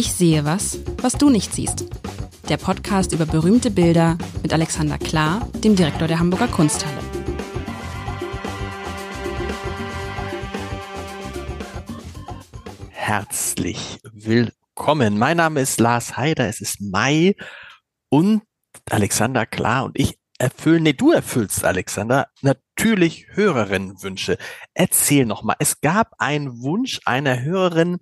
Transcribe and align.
Ich 0.00 0.14
sehe 0.14 0.46
was, 0.46 0.78
was 1.02 1.12
du 1.12 1.28
nicht 1.28 1.52
siehst. 1.52 1.84
Der 2.48 2.56
Podcast 2.56 3.12
über 3.12 3.26
berühmte 3.26 3.70
Bilder 3.70 4.16
mit 4.42 4.50
Alexander 4.50 4.96
Klar, 4.96 5.46
dem 5.62 5.76
Direktor 5.76 6.08
der 6.08 6.18
Hamburger 6.18 6.48
Kunsthalle. 6.48 6.96
Herzlich 12.88 14.00
willkommen. 14.10 15.18
Mein 15.18 15.36
Name 15.36 15.60
ist 15.60 15.78
Lars 15.78 16.16
Heider, 16.16 16.48
es 16.48 16.62
ist 16.62 16.80
Mai 16.80 17.34
und 18.08 18.40
Alexander 18.88 19.44
Klar 19.44 19.84
und 19.84 19.98
ich 19.98 20.18
erfüllen, 20.38 20.84
nee, 20.84 20.94
du 20.94 21.12
erfüllst, 21.12 21.62
Alexander, 21.62 22.28
natürlich 22.40 23.26
Hörerinnenwünsche. 23.32 24.38
Erzähl 24.72 25.26
nochmal, 25.26 25.56
es 25.58 25.82
gab 25.82 26.14
einen 26.16 26.62
Wunsch 26.62 27.00
einer 27.04 27.42
Hörerin 27.42 27.98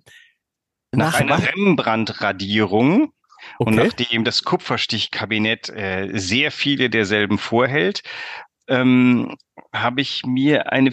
nach, 0.91 1.13
nach 1.13 1.19
einer 1.19 1.47
Rembrandt-Radierung. 1.55 3.13
Okay. 3.57 3.69
Und 3.69 3.75
nachdem 3.75 4.23
das 4.23 4.43
Kupferstichkabinett 4.43 5.69
äh, 5.69 6.09
sehr 6.13 6.51
viele 6.51 6.89
derselben 6.89 7.37
vorhält, 7.37 8.03
ähm, 8.67 9.35
habe 9.73 10.01
ich 10.01 10.25
mir 10.25 10.71
eine 10.71 10.91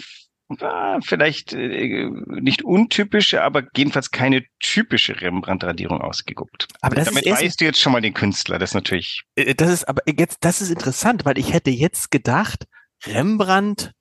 vielleicht 1.01 1.55
äh, 1.55 2.09
nicht 2.29 2.62
untypische, 2.62 3.43
aber 3.43 3.65
jedenfalls 3.77 4.12
keine 4.12 4.45
typische 4.61 5.20
Rembrandt-Radierung 5.20 6.01
ausgeguckt. 6.01 6.69
Aber 6.81 6.95
das 6.95 7.06
damit 7.06 7.27
ist 7.27 7.42
weißt 7.42 7.61
du 7.61 7.65
jetzt 7.65 7.81
schon 7.81 7.92
mal 7.92 8.01
den 8.01 8.15
Künstler, 8.15 8.59
das 8.59 8.70
ist 8.70 8.75
natürlich. 8.75 9.23
Äh, 9.34 9.55
das 9.55 9.70
ist 9.70 9.89
aber 9.89 10.03
jetzt, 10.06 10.45
das 10.45 10.61
ist 10.61 10.70
interessant, 10.70 11.25
weil 11.25 11.37
ich 11.39 11.53
hätte 11.53 11.70
jetzt 11.70 12.12
gedacht, 12.12 12.67
Rembrandt, 13.05 13.92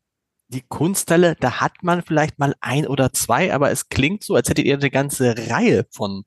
die 0.56 0.66
Kunsthalle, 0.68 1.36
da 1.40 1.60
hat 1.60 1.84
man 1.84 2.02
vielleicht 2.02 2.40
mal 2.40 2.56
ein 2.62 2.88
oder 2.88 3.14
zwei, 3.14 3.54
aber 3.54 3.72
es 3.72 3.90
klingt 3.90 4.24
so, 4.24 4.36
als 4.36 4.50
hättet 4.50 4.66
ihr 4.66 4.76
eine 4.76 4.90
ganze 4.90 5.36
Reihe 5.50 5.86
von 5.92 6.24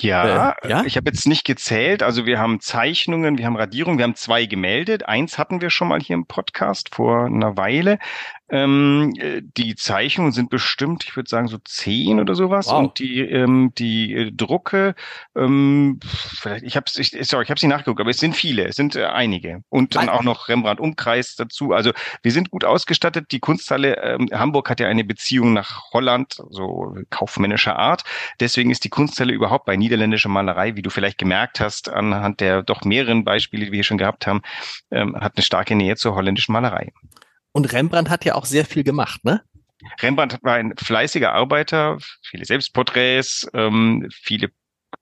ja, 0.00 0.54
äh, 0.62 0.68
ja, 0.68 0.84
ich 0.84 0.96
habe 0.96 1.10
jetzt 1.10 1.26
nicht 1.26 1.44
gezählt. 1.44 2.04
Also 2.04 2.24
wir 2.24 2.38
haben 2.38 2.60
Zeichnungen, 2.60 3.36
wir 3.36 3.46
haben 3.46 3.56
Radierungen, 3.56 3.98
wir 3.98 4.04
haben 4.04 4.14
zwei 4.14 4.46
gemeldet. 4.46 5.08
Eins 5.08 5.38
hatten 5.38 5.60
wir 5.60 5.70
schon 5.70 5.88
mal 5.88 6.00
hier 6.00 6.14
im 6.14 6.26
Podcast 6.26 6.94
vor 6.94 7.24
einer 7.24 7.56
Weile. 7.56 7.98
Ähm, 8.50 9.14
äh, 9.18 9.42
die 9.42 9.74
Zeichnungen 9.74 10.32
sind 10.32 10.50
bestimmt, 10.50 11.04
ich 11.04 11.16
würde 11.16 11.28
sagen, 11.28 11.48
so 11.48 11.58
zehn 11.58 12.20
oder 12.20 12.34
sowas. 12.34 12.66
Wow. 12.68 12.78
Und 12.78 12.98
die, 12.98 13.20
ähm, 13.20 13.72
die 13.76 14.14
äh, 14.14 14.32
Drucke, 14.32 14.94
ähm, 15.36 16.00
vielleicht, 16.02 16.64
ich 16.64 16.76
habe 16.76 16.86
ich, 16.96 17.16
sorry, 17.28 17.44
ich 17.44 17.50
habe 17.50 17.60
sie 17.60 17.66
nachgeguckt, 17.66 18.00
aber 18.00 18.10
es 18.10 18.18
sind 18.18 18.34
viele, 18.34 18.66
es 18.66 18.76
sind 18.76 18.96
äh, 18.96 19.04
einige. 19.04 19.62
Und 19.68 19.94
dann 19.94 20.08
auch 20.08 20.22
noch 20.22 20.48
Rembrandt-Umkreis 20.48 21.36
dazu. 21.36 21.72
Also 21.72 21.92
wir 22.22 22.32
sind 22.32 22.50
gut 22.50 22.64
ausgestattet. 22.64 23.32
Die 23.32 23.40
Kunsthalle 23.40 24.02
ähm, 24.02 24.28
Hamburg 24.32 24.70
hat 24.70 24.80
ja 24.80 24.88
eine 24.88 25.04
Beziehung 25.04 25.52
nach 25.52 25.92
Holland, 25.92 26.40
so 26.50 26.96
kaufmännischer 27.10 27.78
Art. 27.78 28.04
Deswegen 28.40 28.70
ist 28.70 28.84
die 28.84 28.88
Kunsthalle 28.88 29.32
überhaupt 29.32 29.66
bei 29.66 29.76
niederländischer 29.76 30.28
Malerei, 30.28 30.76
wie 30.76 30.82
du 30.82 30.90
vielleicht 30.90 31.18
gemerkt 31.18 31.60
hast, 31.60 31.90
anhand 31.90 32.40
der 32.40 32.62
doch 32.62 32.82
mehreren 32.84 33.24
Beispiele, 33.24 33.66
die 33.66 33.72
wir 33.72 33.78
hier 33.78 33.84
schon 33.84 33.98
gehabt 33.98 34.26
haben, 34.26 34.42
ähm, 34.90 35.16
hat 35.16 35.36
eine 35.36 35.44
starke 35.44 35.74
Nähe 35.74 35.96
zur 35.96 36.14
holländischen 36.14 36.52
Malerei. 36.52 36.92
Und 37.58 37.72
Rembrandt 37.72 38.08
hat 38.08 38.24
ja 38.24 38.36
auch 38.36 38.44
sehr 38.44 38.64
viel 38.64 38.84
gemacht, 38.84 39.24
ne? 39.24 39.42
Rembrandt 40.00 40.38
war 40.42 40.54
ein 40.54 40.74
fleißiger 40.76 41.32
Arbeiter, 41.32 41.98
viele 42.22 42.44
Selbstporträts, 42.44 43.48
ähm, 43.52 44.06
viele 44.12 44.50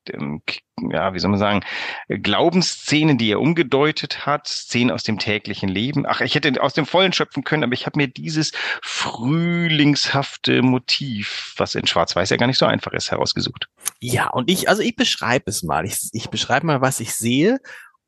ähm, 0.08 0.40
ja, 0.90 1.12
wie 1.12 1.18
soll 1.18 1.28
man 1.28 1.38
sagen, 1.38 1.60
Glaubensszenen, 2.08 3.18
die 3.18 3.30
er 3.30 3.40
umgedeutet 3.40 4.24
hat, 4.24 4.48
Szenen 4.48 4.90
aus 4.90 5.02
dem 5.02 5.18
täglichen 5.18 5.68
Leben. 5.68 6.06
Ach, 6.06 6.22
ich 6.22 6.34
hätte 6.34 6.62
aus 6.62 6.72
dem 6.72 6.86
Vollen 6.86 7.12
schöpfen 7.12 7.44
können, 7.44 7.62
aber 7.62 7.74
ich 7.74 7.84
habe 7.84 7.98
mir 7.98 8.08
dieses 8.08 8.52
frühlingshafte 8.82 10.62
Motiv, 10.62 11.52
was 11.58 11.74
in 11.74 11.86
Schwarz-Weiß 11.86 12.30
ja 12.30 12.38
gar 12.38 12.46
nicht 12.46 12.58
so 12.58 12.64
einfach 12.64 12.94
ist, 12.94 13.10
herausgesucht. 13.10 13.68
Ja, 14.00 14.28
und 14.30 14.50
ich, 14.50 14.70
also 14.70 14.80
ich 14.80 14.96
beschreibe 14.96 15.50
es 15.50 15.62
mal. 15.62 15.84
Ich, 15.84 15.98
ich 16.12 16.30
beschreibe 16.30 16.64
mal, 16.64 16.80
was 16.80 17.00
ich 17.00 17.14
sehe. 17.14 17.58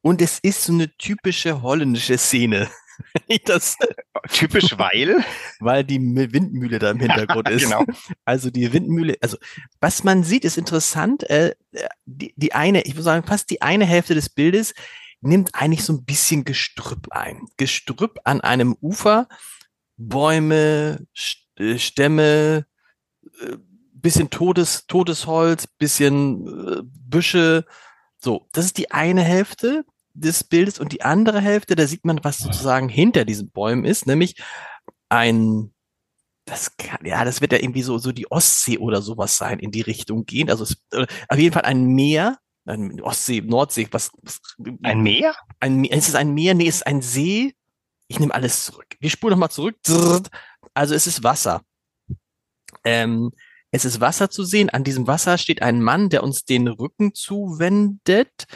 Und 0.00 0.22
es 0.22 0.38
ist 0.38 0.64
so 0.64 0.72
eine 0.72 0.96
typische 0.96 1.60
holländische 1.60 2.16
Szene. 2.16 2.70
das 3.44 3.76
typisch 4.30 4.76
weil 4.76 5.24
weil 5.60 5.84
die 5.84 5.98
Windmühle 6.00 6.78
da 6.78 6.90
im 6.90 7.00
Hintergrund 7.00 7.48
ist. 7.50 7.64
genau. 7.64 7.84
Also 8.24 8.50
die 8.50 8.72
Windmühle, 8.72 9.16
also 9.20 9.36
was 9.80 10.04
man 10.04 10.24
sieht, 10.24 10.44
ist 10.44 10.58
interessant. 10.58 11.28
Äh, 11.30 11.54
die, 12.06 12.34
die 12.36 12.52
eine, 12.52 12.82
ich 12.82 12.94
würde 12.94 13.02
sagen, 13.02 13.26
fast 13.26 13.50
die 13.50 13.62
eine 13.62 13.86
Hälfte 13.86 14.14
des 14.14 14.28
Bildes 14.28 14.74
nimmt 15.20 15.54
eigentlich 15.54 15.84
so 15.84 15.92
ein 15.92 16.04
bisschen 16.04 16.44
Gestrüpp 16.44 17.08
ein. 17.10 17.46
Gestrüpp 17.56 18.20
an 18.24 18.40
einem 18.40 18.76
Ufer, 18.80 19.28
Bäume, 19.96 21.06
äh, 21.56 21.78
Stämme, 21.78 22.66
äh, 23.40 23.56
bisschen 23.92 24.30
totes, 24.30 24.86
totes 24.86 25.26
Holz, 25.26 25.66
bisschen 25.66 26.46
äh, 26.46 26.82
Büsche. 26.84 27.64
So, 28.18 28.48
das 28.52 28.66
ist 28.66 28.78
die 28.78 28.90
eine 28.90 29.22
Hälfte 29.22 29.84
des 30.18 30.44
Bildes 30.44 30.78
und 30.78 30.92
die 30.92 31.02
andere 31.02 31.40
Hälfte, 31.40 31.76
da 31.76 31.86
sieht 31.86 32.04
man, 32.04 32.22
was 32.22 32.38
sozusagen 32.38 32.88
hinter 32.88 33.24
diesen 33.24 33.50
Bäumen 33.50 33.84
ist, 33.84 34.06
nämlich 34.06 34.36
ein, 35.08 35.72
das 36.44 36.76
kann, 36.76 37.04
ja, 37.04 37.24
das 37.24 37.40
wird 37.40 37.52
ja 37.52 37.58
irgendwie 37.58 37.82
so, 37.82 37.98
so 37.98 38.12
die 38.12 38.30
Ostsee 38.30 38.78
oder 38.78 39.02
sowas 39.02 39.36
sein, 39.36 39.58
in 39.58 39.70
die 39.70 39.82
Richtung 39.82 40.24
gehen. 40.24 40.50
Also 40.50 40.64
es, 40.64 40.76
äh, 40.92 41.06
auf 41.28 41.38
jeden 41.38 41.52
Fall 41.52 41.64
ein 41.64 41.84
Meer, 41.86 42.38
ein 42.64 43.00
Ostsee, 43.00 43.40
Nordsee, 43.40 43.88
was, 43.90 44.10
was 44.22 44.40
ein 44.82 45.02
Meer? 45.02 45.34
Ein 45.60 45.84
ist 45.84 46.08
es 46.08 46.14
ein 46.14 46.34
Meer? 46.34 46.54
Nee, 46.54 46.68
es 46.68 46.76
ist 46.76 46.86
ein 46.86 47.02
See. 47.02 47.54
Ich 48.08 48.20
nehme 48.20 48.34
alles 48.34 48.64
zurück. 48.64 48.96
Wir 49.00 49.10
spulen 49.10 49.32
nochmal 49.32 49.50
zurück. 49.50 49.76
Also 50.74 50.94
es 50.94 51.06
ist 51.06 51.22
Wasser. 51.22 51.62
Ähm, 52.84 53.30
es 53.70 53.84
ist 53.84 54.00
Wasser 54.00 54.30
zu 54.30 54.44
sehen. 54.44 54.70
An 54.70 54.84
diesem 54.84 55.06
Wasser 55.06 55.36
steht 55.36 55.62
ein 55.62 55.82
Mann, 55.82 56.08
der 56.08 56.22
uns 56.22 56.44
den 56.44 56.68
Rücken 56.68 57.14
zuwendet. 57.14 58.46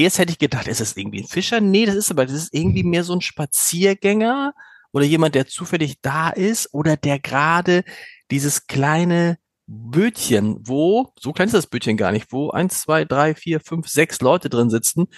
Erst 0.00 0.18
hätte 0.18 0.32
ich 0.32 0.38
gedacht, 0.38 0.66
ist 0.66 0.80
das 0.80 0.96
irgendwie 0.96 1.20
ein 1.20 1.26
Fischer? 1.26 1.60
Nee, 1.60 1.84
das 1.84 1.94
ist 1.94 2.10
aber, 2.10 2.24
das 2.24 2.34
ist 2.34 2.54
irgendwie 2.54 2.84
mehr 2.84 3.04
so 3.04 3.12
ein 3.12 3.20
Spaziergänger 3.20 4.54
oder 4.92 5.04
jemand, 5.04 5.34
der 5.34 5.46
zufällig 5.46 6.00
da 6.00 6.30
ist 6.30 6.72
oder 6.72 6.96
der 6.96 7.18
gerade 7.18 7.84
dieses 8.30 8.66
kleine 8.66 9.36
Bötchen, 9.66 10.56
wo, 10.62 11.12
so 11.20 11.34
klein 11.34 11.48
ist 11.48 11.54
das 11.54 11.66
Bötchen 11.66 11.98
gar 11.98 12.12
nicht, 12.12 12.32
wo 12.32 12.48
eins, 12.48 12.80
zwei, 12.80 13.04
drei, 13.04 13.34
vier, 13.34 13.60
fünf, 13.60 13.88
sechs 13.88 14.22
Leute 14.22 14.48
drin 14.48 14.70
sitzen, 14.70 15.08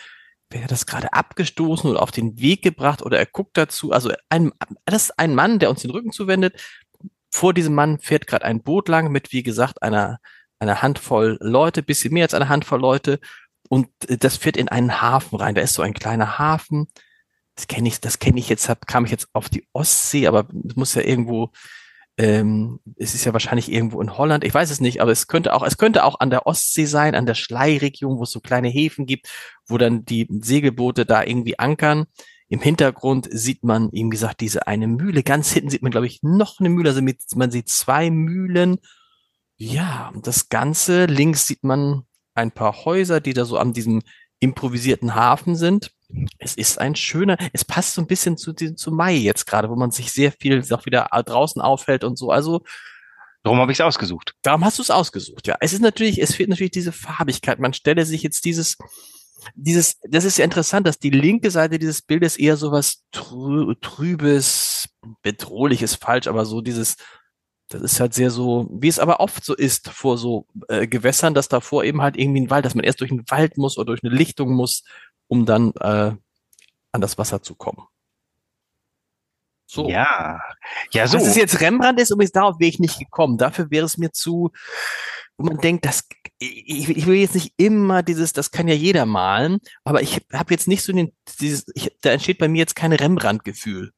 wer 0.50 0.66
das 0.66 0.84
gerade 0.84 1.12
abgestoßen 1.12 1.88
oder 1.88 2.02
auf 2.02 2.10
den 2.10 2.40
Weg 2.40 2.62
gebracht 2.62 3.02
oder 3.02 3.20
er 3.20 3.26
guckt 3.26 3.56
dazu. 3.56 3.92
Also 3.92 4.10
ein, 4.30 4.50
das 4.84 5.04
ist 5.04 5.16
ein 5.16 5.36
Mann, 5.36 5.60
der 5.60 5.70
uns 5.70 5.82
den 5.82 5.92
Rücken 5.92 6.10
zuwendet. 6.10 6.60
Vor 7.30 7.54
diesem 7.54 7.76
Mann 7.76 8.00
fährt 8.00 8.26
gerade 8.26 8.44
ein 8.46 8.64
Boot 8.64 8.88
lang 8.88 9.12
mit, 9.12 9.30
wie 9.30 9.44
gesagt, 9.44 9.80
einer, 9.80 10.18
einer 10.58 10.82
Handvoll 10.82 11.38
Leute, 11.40 11.84
bisschen 11.84 12.12
mehr 12.12 12.24
als 12.24 12.34
eine 12.34 12.48
Handvoll 12.48 12.80
Leute 12.80 13.20
und 13.72 13.88
äh, 14.06 14.18
das 14.18 14.36
fährt 14.36 14.58
in 14.58 14.68
einen 14.68 15.00
Hafen 15.00 15.36
rein. 15.36 15.54
Da 15.54 15.62
ist 15.62 15.72
so 15.72 15.80
ein 15.80 15.94
kleiner 15.94 16.38
Hafen. 16.38 16.88
Das 17.54 17.68
kenne 17.68 17.88
ich, 17.88 18.00
das 18.00 18.18
kenne 18.18 18.38
ich 18.38 18.50
jetzt, 18.50 18.68
hab, 18.68 18.86
kam 18.86 19.06
ich 19.06 19.10
jetzt 19.10 19.28
auf 19.32 19.48
die 19.48 19.66
Ostsee, 19.72 20.26
aber 20.26 20.46
es 20.68 20.76
muss 20.76 20.94
ja 20.94 21.00
irgendwo, 21.00 21.52
ähm, 22.18 22.80
es 22.96 23.14
ist 23.14 23.24
ja 23.24 23.32
wahrscheinlich 23.32 23.72
irgendwo 23.72 24.02
in 24.02 24.18
Holland. 24.18 24.44
Ich 24.44 24.52
weiß 24.52 24.70
es 24.70 24.82
nicht, 24.82 25.00
aber 25.00 25.10
es 25.10 25.26
könnte 25.26 25.54
auch, 25.54 25.62
es 25.62 25.78
könnte 25.78 26.04
auch 26.04 26.20
an 26.20 26.28
der 26.28 26.46
Ostsee 26.46 26.84
sein, 26.84 27.14
an 27.14 27.24
der 27.24 27.34
Schleiregion, 27.34 28.18
wo 28.18 28.24
es 28.24 28.30
so 28.30 28.40
kleine 28.40 28.68
Häfen 28.68 29.06
gibt, 29.06 29.30
wo 29.66 29.78
dann 29.78 30.04
die 30.04 30.28
Segelboote 30.28 31.06
da 31.06 31.24
irgendwie 31.24 31.58
ankern. 31.58 32.04
Im 32.48 32.60
Hintergrund 32.60 33.26
sieht 33.30 33.64
man, 33.64 33.88
wie 33.92 34.06
gesagt, 34.10 34.42
diese 34.42 34.66
eine 34.66 34.86
Mühle. 34.86 35.22
Ganz 35.22 35.50
hinten 35.50 35.70
sieht 35.70 35.80
man, 35.80 35.92
glaube 35.92 36.06
ich, 36.06 36.22
noch 36.22 36.60
eine 36.60 36.68
Mühle. 36.68 36.90
Also 36.90 37.00
mit, 37.00 37.22
man 37.36 37.50
sieht 37.50 37.70
zwei 37.70 38.10
Mühlen. 38.10 38.76
Ja, 39.56 40.12
das 40.22 40.50
Ganze 40.50 41.06
links 41.06 41.46
sieht 41.46 41.64
man 41.64 42.04
ein 42.34 42.52
paar 42.52 42.84
Häuser, 42.84 43.20
die 43.20 43.34
da 43.34 43.44
so 43.44 43.58
an 43.58 43.72
diesem 43.72 44.02
improvisierten 44.40 45.14
Hafen 45.14 45.56
sind. 45.56 45.92
Es 46.38 46.54
ist 46.54 46.78
ein 46.78 46.94
schöner, 46.94 47.36
es 47.52 47.64
passt 47.64 47.94
so 47.94 48.02
ein 48.02 48.06
bisschen 48.06 48.36
zu, 48.36 48.52
zu 48.52 48.90
Mai 48.90 49.14
jetzt 49.14 49.46
gerade, 49.46 49.70
wo 49.70 49.76
man 49.76 49.90
sich 49.90 50.12
sehr 50.12 50.32
viel 50.32 50.62
auch 50.72 50.84
wieder 50.84 51.08
draußen 51.12 51.62
aufhält 51.62 52.04
und 52.04 52.18
so. 52.18 52.30
Also 52.30 52.62
Darum 53.42 53.58
habe 53.58 53.72
ich 53.72 53.76
es 53.80 53.84
ausgesucht. 53.84 54.34
Darum 54.42 54.64
hast 54.64 54.78
du 54.78 54.82
es 54.82 54.90
ausgesucht, 54.90 55.48
ja. 55.48 55.56
Es 55.60 55.72
ist 55.72 55.80
natürlich, 55.80 56.20
es 56.22 56.34
fehlt 56.34 56.48
natürlich 56.48 56.70
diese 56.70 56.92
Farbigkeit. 56.92 57.58
Man 57.58 57.74
stelle 57.74 58.06
sich 58.06 58.22
jetzt 58.22 58.44
dieses, 58.44 58.76
dieses, 59.54 59.98
das 60.08 60.24
ist 60.24 60.38
ja 60.38 60.44
interessant, 60.44 60.86
dass 60.86 60.98
die 60.98 61.10
linke 61.10 61.50
Seite 61.50 61.80
dieses 61.80 62.02
Bildes 62.02 62.36
eher 62.36 62.56
so 62.56 62.70
was 62.70 63.02
trübes, 63.10 64.88
bedrohliches, 65.22 65.96
falsch, 65.96 66.28
aber 66.28 66.44
so 66.44 66.60
dieses 66.60 66.96
das 67.72 67.82
ist 67.82 68.00
halt 68.00 68.14
sehr 68.14 68.30
so, 68.30 68.68
wie 68.72 68.88
es 68.88 68.98
aber 68.98 69.20
oft 69.20 69.44
so 69.44 69.54
ist 69.54 69.88
vor 69.88 70.18
so 70.18 70.46
äh, 70.68 70.86
Gewässern, 70.86 71.34
dass 71.34 71.48
davor 71.48 71.84
eben 71.84 72.02
halt 72.02 72.16
irgendwie 72.16 72.42
ein 72.42 72.50
Wald, 72.50 72.64
dass 72.64 72.74
man 72.74 72.84
erst 72.84 73.00
durch 73.00 73.10
einen 73.10 73.28
Wald 73.28 73.56
muss 73.58 73.78
oder 73.78 73.86
durch 73.86 74.02
eine 74.04 74.14
Lichtung 74.14 74.52
muss, 74.52 74.84
um 75.28 75.46
dann 75.46 75.72
äh, 75.80 76.12
an 76.92 77.00
das 77.00 77.18
Wasser 77.18 77.42
zu 77.42 77.54
kommen. 77.54 77.86
So. 79.66 79.88
Ja, 79.88 80.40
ja 80.92 81.06
so. 81.06 81.16
Dass 81.16 81.26
es 81.26 81.36
jetzt 81.36 81.60
Rembrandt 81.60 81.98
ist, 81.98 82.10
übrigens 82.10 82.32
darauf 82.32 82.60
wäre 82.60 82.68
ich 82.68 82.78
nicht 82.78 82.98
gekommen. 82.98 83.38
Dafür 83.38 83.70
wäre 83.70 83.86
es 83.86 83.96
mir 83.96 84.12
zu, 84.12 84.50
wo 85.38 85.46
man 85.46 85.58
denkt, 85.58 85.86
das, 85.86 86.06
ich, 86.38 86.90
ich 86.90 87.06
will 87.06 87.16
jetzt 87.16 87.34
nicht 87.34 87.54
immer 87.56 88.02
dieses, 88.02 88.34
das 88.34 88.50
kann 88.50 88.68
ja 88.68 88.74
jeder 88.74 89.06
malen, 89.06 89.60
aber 89.84 90.02
ich 90.02 90.20
habe 90.32 90.52
jetzt 90.52 90.68
nicht 90.68 90.84
so 90.84 90.92
den, 90.92 91.12
dieses, 91.40 91.64
ich, 91.74 91.96
da 92.02 92.10
entsteht 92.10 92.38
bei 92.38 92.48
mir 92.48 92.58
jetzt 92.58 92.76
kein 92.76 92.92
Rembrandt-Gefühl. 92.92 93.92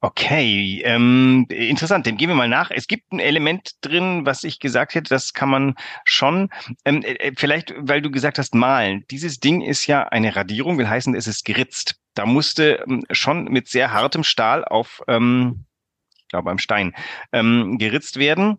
Okay, 0.00 0.82
ähm, 0.84 1.46
interessant. 1.48 2.06
Dem 2.06 2.16
gehen 2.16 2.28
wir 2.28 2.36
mal 2.36 2.48
nach. 2.48 2.70
Es 2.70 2.86
gibt 2.86 3.12
ein 3.12 3.18
Element 3.18 3.72
drin, 3.80 4.24
was 4.24 4.44
ich 4.44 4.60
gesagt 4.60 4.94
hätte, 4.94 5.08
das 5.08 5.32
kann 5.32 5.50
man 5.50 5.74
schon. 6.04 6.50
Ähm, 6.84 7.02
äh, 7.02 7.14
äh, 7.14 7.32
vielleicht, 7.36 7.74
weil 7.76 8.00
du 8.00 8.10
gesagt 8.10 8.38
hast, 8.38 8.54
malen. 8.54 9.04
Dieses 9.10 9.40
Ding 9.40 9.60
ist 9.60 9.86
ja 9.86 10.04
eine 10.04 10.36
Radierung, 10.36 10.78
will 10.78 10.88
heißen, 10.88 11.14
es 11.14 11.26
ist 11.26 11.44
geritzt. 11.44 11.96
Da 12.14 12.26
musste 12.26 12.84
ähm, 12.88 13.04
schon 13.10 13.44
mit 13.44 13.68
sehr 13.68 13.92
hartem 13.92 14.24
Stahl 14.24 14.64
auf, 14.64 15.02
ähm, 15.08 15.64
ich 16.16 16.28
glaube, 16.28 16.50
am 16.50 16.58
Stein 16.58 16.94
ähm, 17.32 17.78
geritzt 17.78 18.18
werden. 18.18 18.58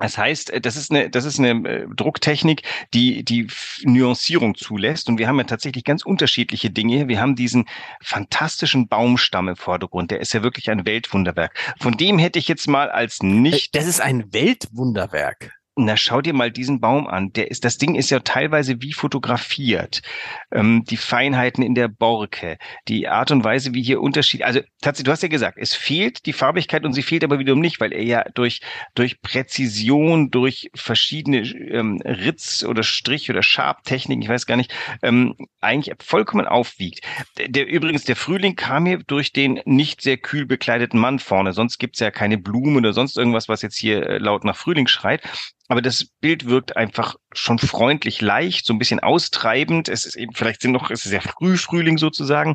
Das 0.00 0.18
heißt, 0.18 0.50
äh, 0.50 0.60
das 0.60 0.76
ist 0.76 0.90
eine, 0.90 1.10
das 1.10 1.24
ist 1.24 1.38
eine 1.38 1.68
äh, 1.68 1.86
Drucktechnik, 1.94 2.62
die 2.92 3.24
die 3.24 3.46
Nuancierung 3.84 4.54
zulässt. 4.54 5.08
Und 5.08 5.18
wir 5.18 5.28
haben 5.28 5.38
ja 5.38 5.44
tatsächlich 5.44 5.84
ganz 5.84 6.04
unterschiedliche 6.04 6.70
Dinge. 6.70 7.08
Wir 7.08 7.20
haben 7.20 7.36
diesen 7.36 7.66
fantastischen 8.02 8.88
Baumstamm 8.88 9.48
im 9.48 9.56
Vordergrund. 9.56 10.10
Der 10.10 10.20
ist 10.20 10.32
ja 10.32 10.42
wirklich 10.42 10.70
ein 10.70 10.86
Weltwunderwerk. 10.86 11.56
Von 11.78 11.96
dem 11.96 12.18
hätte 12.18 12.38
ich 12.38 12.48
jetzt 12.48 12.66
mal 12.66 12.90
als 12.90 13.22
nicht. 13.22 13.74
Das 13.74 13.86
ist 13.86 14.00
ein 14.00 14.32
Weltwunderwerk. 14.32 15.59
Na, 15.76 15.96
schau 15.96 16.20
dir 16.20 16.34
mal 16.34 16.50
diesen 16.50 16.80
Baum 16.80 17.06
an. 17.06 17.32
Der 17.32 17.50
ist, 17.50 17.64
das 17.64 17.78
Ding 17.78 17.94
ist 17.94 18.10
ja 18.10 18.18
teilweise 18.20 18.82
wie 18.82 18.92
fotografiert. 18.92 20.02
Ähm, 20.50 20.84
die 20.84 20.96
Feinheiten 20.96 21.62
in 21.62 21.76
der 21.76 21.86
Borke, 21.86 22.58
die 22.88 23.06
Art 23.06 23.30
und 23.30 23.44
Weise, 23.44 23.72
wie 23.72 23.82
hier 23.82 24.00
Unterschied. 24.00 24.42
Also 24.42 24.60
tatsächlich, 24.82 25.04
du 25.04 25.12
hast 25.12 25.22
ja 25.22 25.28
gesagt, 25.28 25.58
es 25.60 25.74
fehlt 25.74 26.26
die 26.26 26.32
Farbigkeit 26.32 26.84
und 26.84 26.92
sie 26.92 27.02
fehlt 27.02 27.22
aber 27.22 27.38
wiederum 27.38 27.60
nicht, 27.60 27.80
weil 27.80 27.92
er 27.92 28.02
ja 28.02 28.24
durch 28.34 28.60
durch 28.94 29.22
Präzision, 29.22 30.30
durch 30.32 30.70
verschiedene 30.74 31.38
ähm, 31.38 32.00
Ritz 32.04 32.64
oder 32.64 32.82
Strich 32.82 33.30
oder 33.30 33.44
Schabtechniken, 33.44 34.22
ich 34.22 34.28
weiß 34.28 34.46
gar 34.46 34.56
nicht, 34.56 34.74
ähm, 35.02 35.36
eigentlich 35.60 35.94
vollkommen 36.02 36.46
aufwiegt. 36.46 37.06
Der 37.38 37.68
übrigens 37.68 38.04
der 38.04 38.16
Frühling 38.16 38.56
kam 38.56 38.86
hier 38.86 38.98
durch 38.98 39.32
den 39.32 39.60
nicht 39.66 40.02
sehr 40.02 40.16
kühl 40.16 40.46
bekleideten 40.46 40.98
Mann 40.98 41.20
vorne. 41.20 41.52
Sonst 41.52 41.78
gibt's 41.78 42.00
ja 42.00 42.10
keine 42.10 42.38
Blumen 42.38 42.76
oder 42.76 42.92
sonst 42.92 43.16
irgendwas, 43.16 43.48
was 43.48 43.62
jetzt 43.62 43.76
hier 43.76 44.04
äh, 44.04 44.18
laut 44.18 44.44
nach 44.44 44.56
Frühling 44.56 44.88
schreit. 44.88 45.22
Aber 45.70 45.82
das 45.82 46.04
Bild 46.20 46.46
wirkt 46.46 46.76
einfach 46.76 47.14
schon 47.32 47.60
freundlich 47.60 48.20
leicht, 48.20 48.66
so 48.66 48.72
ein 48.72 48.80
bisschen 48.80 48.98
austreibend. 48.98 49.88
Es 49.88 50.04
ist 50.04 50.16
eben, 50.16 50.34
vielleicht 50.34 50.62
sind 50.62 50.72
noch, 50.72 50.90
es 50.90 51.04
ist 51.04 51.10
sehr 51.10 51.22
früh 51.22 51.56
Frühling 51.56 51.96
sozusagen. 51.96 52.54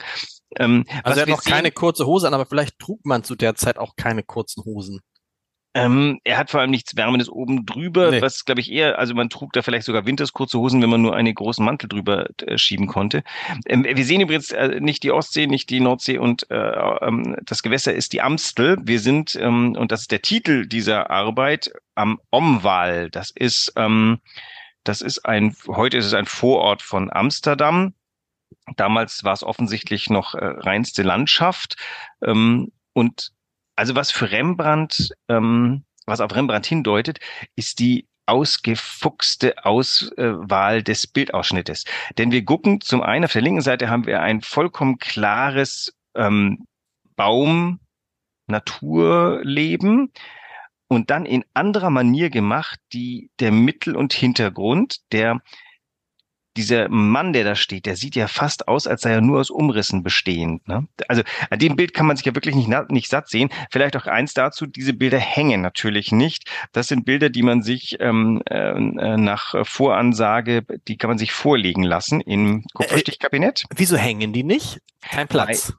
Ähm, 0.57 0.83
also 1.01 1.19
er 1.19 1.21
hat 1.21 1.29
noch 1.29 1.41
sehen, 1.41 1.53
keine 1.53 1.71
kurze 1.71 2.05
Hose 2.05 2.27
an, 2.27 2.33
aber 2.33 2.45
vielleicht 2.45 2.77
trug 2.77 3.05
man 3.05 3.23
zu 3.23 3.35
der 3.35 3.55
Zeit 3.55 3.77
auch 3.77 3.95
keine 3.95 4.21
kurzen 4.21 4.65
Hosen. 4.65 4.99
Ähm, 5.75 6.21
er 6.23 6.37
hat 6.37 6.51
vor 6.51 6.61
allem 6.61 6.71
nichts 6.71 6.95
Wärmendes 6.95 7.29
oben 7.29 7.65
drüber, 7.65 8.09
nee. 8.09 8.21
was 8.21 8.45
glaube 8.45 8.61
ich 8.61 8.71
eher, 8.71 8.97
also 8.97 9.13
man 9.13 9.29
trug 9.29 9.51
da 9.51 9.61
vielleicht 9.61 9.85
sogar 9.85 10.05
Winters 10.05 10.31
kurze 10.31 10.57
Hosen, 10.57 10.81
wenn 10.81 10.89
man 10.89 11.01
nur 11.01 11.13
einen 11.13 11.35
großen 11.35 11.63
Mantel 11.63 11.89
drüber 11.89 12.27
äh, 12.47 12.57
schieben 12.57 12.87
konnte. 12.87 13.23
Ähm, 13.65 13.83
wir 13.83 14.05
sehen 14.05 14.21
übrigens 14.21 14.51
äh, 14.51 14.79
nicht 14.79 15.03
die 15.03 15.11
Ostsee, 15.11 15.47
nicht 15.47 15.69
die 15.69 15.81
Nordsee 15.81 16.17
und 16.17 16.49
äh, 16.49 16.55
ähm, 16.55 17.35
das 17.43 17.61
Gewässer 17.61 17.93
ist 17.93 18.13
die 18.13 18.21
Amstel. 18.21 18.77
Wir 18.83 19.01
sind, 19.01 19.35
ähm, 19.35 19.75
und 19.77 19.91
das 19.91 20.01
ist 20.01 20.11
der 20.11 20.21
Titel 20.21 20.65
dieser 20.65 21.09
Arbeit, 21.09 21.73
am 21.95 22.21
Omwal. 22.31 23.09
Das 23.09 23.31
ist, 23.31 23.73
ähm, 23.75 24.19
das 24.85 25.01
ist 25.01 25.25
ein, 25.25 25.57
heute 25.67 25.97
ist 25.97 26.05
es 26.05 26.13
ein 26.13 26.25
Vorort 26.25 26.83
von 26.83 27.11
Amsterdam. 27.11 27.93
Damals 28.77 29.25
war 29.25 29.33
es 29.33 29.43
offensichtlich 29.43 30.09
noch 30.09 30.35
äh, 30.35 30.45
reinste 30.45 31.03
Landschaft. 31.03 31.75
Ähm, 32.23 32.71
und 32.93 33.33
also 33.75 33.95
was 33.95 34.11
für 34.11 34.31
Rembrandt, 34.31 35.09
ähm, 35.29 35.83
was 36.05 36.21
auf 36.21 36.35
Rembrandt 36.35 36.65
hindeutet, 36.65 37.19
ist 37.55 37.79
die 37.79 38.07
ausgefuchste 38.25 39.65
Auswahl 39.65 40.81
des 40.81 41.07
Bildausschnittes. 41.07 41.85
Denn 42.17 42.31
wir 42.31 42.43
gucken 42.43 42.81
zum 42.81 43.01
einen 43.01 43.25
auf 43.25 43.33
der 43.33 43.41
linken 43.41 43.61
Seite 43.61 43.89
haben 43.89 44.05
wir 44.05 44.21
ein 44.21 44.41
vollkommen 44.41 44.97
klares 44.97 45.93
ähm, 46.15 46.65
Baum, 47.15 47.79
Naturleben 48.47 50.11
und 50.87 51.09
dann 51.09 51.25
in 51.25 51.45
anderer 51.53 51.89
Manier 51.89 52.29
gemacht, 52.29 52.79
die 52.93 53.31
der 53.39 53.51
Mittel- 53.51 53.95
und 53.95 54.13
Hintergrund, 54.13 55.01
der 55.11 55.41
dieser 56.57 56.89
Mann, 56.89 57.33
der 57.33 57.43
da 57.43 57.55
steht, 57.55 57.85
der 57.85 57.95
sieht 57.95 58.15
ja 58.15 58.27
fast 58.27 58.67
aus, 58.67 58.87
als 58.87 59.01
sei 59.01 59.11
er 59.11 59.21
nur 59.21 59.39
aus 59.39 59.49
Umrissen 59.49 60.03
bestehend. 60.03 60.67
Ne? 60.67 60.87
Also 61.07 61.23
an 61.49 61.59
dem 61.59 61.75
Bild 61.75 61.93
kann 61.93 62.05
man 62.05 62.17
sich 62.17 62.25
ja 62.25 62.35
wirklich 62.35 62.55
nicht, 62.55 62.69
nicht 62.89 63.09
satt 63.09 63.29
sehen. 63.29 63.49
Vielleicht 63.71 63.95
auch 63.97 64.05
eins 64.05 64.33
dazu, 64.33 64.65
diese 64.65 64.93
Bilder 64.93 65.19
hängen 65.19 65.61
natürlich 65.61 66.11
nicht. 66.11 66.49
Das 66.71 66.87
sind 66.87 67.05
Bilder, 67.05 67.29
die 67.29 67.43
man 67.43 67.61
sich 67.61 67.97
ähm, 67.99 68.41
äh, 68.49 68.73
nach 69.17 69.55
Voransage, 69.65 70.63
die 70.87 70.97
kann 70.97 71.09
man 71.09 71.17
sich 71.17 71.31
vorlegen 71.31 71.83
lassen 71.83 72.21
im 72.21 72.63
Kupferstichkabinett. 72.73 73.63
Äh, 73.63 73.75
wieso 73.77 73.97
hängen 73.97 74.33
die 74.33 74.43
nicht? 74.43 74.81
Kein 75.01 75.27
Platz. 75.27 75.69
Nein, 75.69 75.77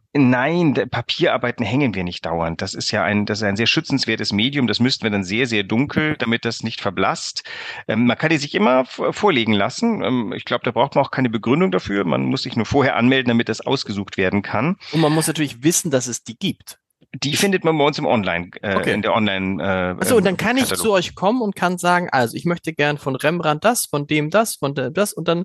Papierarbeiten 0.91 1.65
hängen 1.65 1.95
wir 1.95 2.05
nicht 2.05 2.25
dauernd. 2.27 2.63
Das 2.63 2.75
ist 2.75 2.91
ja 2.91 3.05
ein, 3.05 3.27
das 3.27 3.39
ist 3.39 3.45
ein 3.45 3.57
sehr 3.57 3.67
schützenswertes 3.67 4.33
Medium. 4.33 4.67
Das 4.67 4.81
müssten 4.81 5.05
wir 5.05 5.11
dann 5.11 5.25
sehr, 5.25 5.47
sehr 5.47 5.63
dunkel, 5.63 6.17
damit 6.19 6.45
das 6.45 6.63
nicht 6.63 6.81
verblasst. 6.81 7.43
Ähm, 7.89 8.07
man 8.07 8.19
kann 8.19 8.31
die 8.31 8.39
sich 8.39 8.55
immer 8.55 8.85
vorlegen 8.85 9.53
lassen. 9.53 10.03
Ähm, 10.03 10.33
ich 10.35 10.45
glaube, 10.45 10.65
da 10.65 10.71
braucht 10.71 10.95
man 10.95 11.05
auch 11.05 11.11
keine 11.11 11.31
Begründung 11.31 11.71
dafür. 11.71 12.05
Man 12.05 12.25
muss 12.25 12.43
sich 12.43 12.57
nur 12.57 12.67
vorher 12.67 12.97
anmelden, 12.97 13.29
damit 13.29 13.49
das 13.49 13.61
ausgesucht 13.61 14.17
werden 14.17 14.43
kann. 14.43 14.77
Und 14.93 15.01
man 15.01 15.13
muss 15.13 15.27
natürlich 15.27 15.63
wissen, 15.63 15.91
dass 15.91 16.07
es 16.07 16.25
die 16.25 16.39
gibt. 16.39 16.79
Die 17.23 17.37
findet 17.37 17.65
man 17.65 17.79
bei 17.79 17.85
uns 17.85 17.99
im 17.99 18.07
Online, 18.07 18.51
äh, 18.63 18.77
okay. 18.77 18.93
in 18.93 19.03
der 19.03 19.15
Online. 19.15 19.63
Äh, 19.63 20.03
Achso, 20.03 20.17
und 20.17 20.25
dann 20.25 20.37
kann 20.37 20.57
ich 20.57 20.67
zu 20.67 20.93
euch 20.93 21.15
kommen 21.15 21.41
und 21.41 21.57
kann 21.57 21.79
sagen, 21.79 22.09
also 22.11 22.37
ich 22.37 22.45
möchte 22.45 22.73
gern 22.73 22.99
von 22.99 23.17
Rembrandt 23.17 23.65
das, 23.65 23.87
von 23.87 24.07
dem 24.07 24.31
das, 24.31 24.57
von 24.57 24.75
dem 24.75 24.93
das 24.93 25.13
und 25.13 25.29
dann 25.29 25.45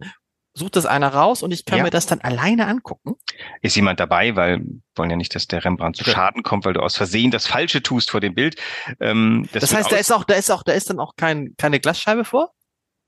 sucht 0.54 0.76
das 0.76 0.86
einer 0.86 1.14
raus 1.14 1.44
und 1.44 1.52
ich 1.52 1.66
kann 1.66 1.78
ja. 1.78 1.84
mir 1.86 1.90
das 1.90 2.06
dann 2.06 2.22
alleine 2.22 2.68
angucken. 2.68 3.16
Ist 3.62 3.76
jemand 3.76 4.00
dabei, 4.00 4.36
weil 4.36 4.60
wir 4.60 4.82
wollen 4.96 5.10
ja 5.10 5.16
nicht, 5.16 5.34
dass 5.34 5.48
der 5.48 5.64
Rembrandt 5.64 5.98
zu 5.98 6.04
Schaden 6.04 6.44
kommt, 6.44 6.66
weil 6.66 6.74
du 6.74 6.82
aus 6.82 6.98
Versehen 6.98 7.32
das 7.32 7.48
Falsche 7.48 7.82
tust 7.82 8.12
vor 8.12 8.20
dem 8.20 8.36
Bild. 8.36 8.56
Ähm, 9.00 9.48
das, 9.54 9.62
das 9.62 9.74
heißt, 9.74 9.92
da 9.92 9.96
ist 9.96 10.12
auch, 10.12 10.24
da 10.24 10.34
ist 10.36 10.50
auch, 10.50 10.64
da 10.64 10.74
ist 10.74 10.90
dann 10.90 11.00
auch 11.00 11.16
kein, 11.16 11.56
keine 11.58 11.80
Glasscheibe 11.80 12.26
vor? 12.26 12.52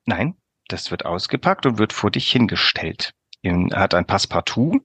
Nein, 0.05 0.35
das 0.67 0.91
wird 0.91 1.05
ausgepackt 1.05 1.65
und 1.65 1.77
wird 1.77 1.93
vor 1.93 2.11
dich 2.11 2.31
hingestellt. 2.31 3.13
Er 3.41 3.69
hat 3.73 3.93
ein 3.93 4.05
Passepartout 4.05 4.79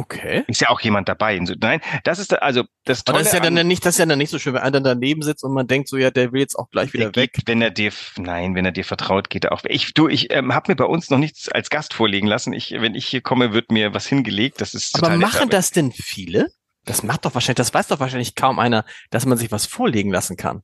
Okay. 0.00 0.44
Ist 0.46 0.62
ja 0.62 0.70
auch 0.70 0.80
jemand 0.80 1.10
dabei. 1.10 1.38
Nein, 1.38 1.82
das 2.04 2.18
ist 2.18 2.32
da, 2.32 2.36
also 2.36 2.64
das 2.84 3.04
Tolle. 3.04 3.16
Aber 3.16 3.22
das 3.22 3.34
ist 3.34 3.38
ja 3.38 3.50
dann 3.50 3.66
nicht, 3.66 3.84
das 3.84 3.96
ist 3.96 3.98
ja 3.98 4.06
dann 4.06 4.16
nicht 4.16 4.30
so 4.30 4.38
schön, 4.38 4.54
wenn 4.54 4.62
einer 4.62 4.80
daneben 4.80 5.20
sitzt 5.20 5.44
und 5.44 5.52
man 5.52 5.66
denkt 5.66 5.90
so, 5.90 5.98
ja, 5.98 6.10
der 6.10 6.32
will 6.32 6.40
jetzt 6.40 6.54
auch 6.58 6.70
gleich 6.70 6.94
wieder 6.94 7.14
weg. 7.14 7.34
Geht, 7.34 7.46
wenn 7.46 7.60
er 7.60 7.70
dir, 7.70 7.92
nein, 8.16 8.54
wenn 8.54 8.64
er 8.64 8.72
dir 8.72 8.84
vertraut, 8.84 9.28
geht 9.28 9.44
er 9.44 9.52
auch 9.52 9.62
weg. 9.62 9.72
Ich, 9.74 9.92
du, 9.92 10.08
ich 10.08 10.32
ähm, 10.32 10.54
habe 10.54 10.72
mir 10.72 10.76
bei 10.76 10.86
uns 10.86 11.10
noch 11.10 11.18
nichts 11.18 11.50
als 11.50 11.68
Gast 11.68 11.92
vorlegen 11.92 12.26
lassen. 12.26 12.54
Ich, 12.54 12.70
wenn 12.70 12.94
ich 12.94 13.06
hier 13.06 13.20
komme, 13.20 13.52
wird 13.52 13.70
mir 13.70 13.92
was 13.92 14.06
hingelegt. 14.06 14.62
Das 14.62 14.72
ist 14.72 14.96
Aber 14.96 15.18
machen 15.18 15.50
das 15.50 15.70
denn 15.70 15.92
viele? 15.92 16.50
Das 16.86 17.02
macht 17.02 17.26
doch 17.26 17.34
wahrscheinlich, 17.34 17.56
das 17.56 17.74
weiß 17.74 17.88
doch 17.88 18.00
wahrscheinlich 18.00 18.34
kaum 18.34 18.58
einer, 18.58 18.86
dass 19.10 19.26
man 19.26 19.36
sich 19.36 19.52
was 19.52 19.66
vorlegen 19.66 20.10
lassen 20.10 20.38
kann. 20.38 20.62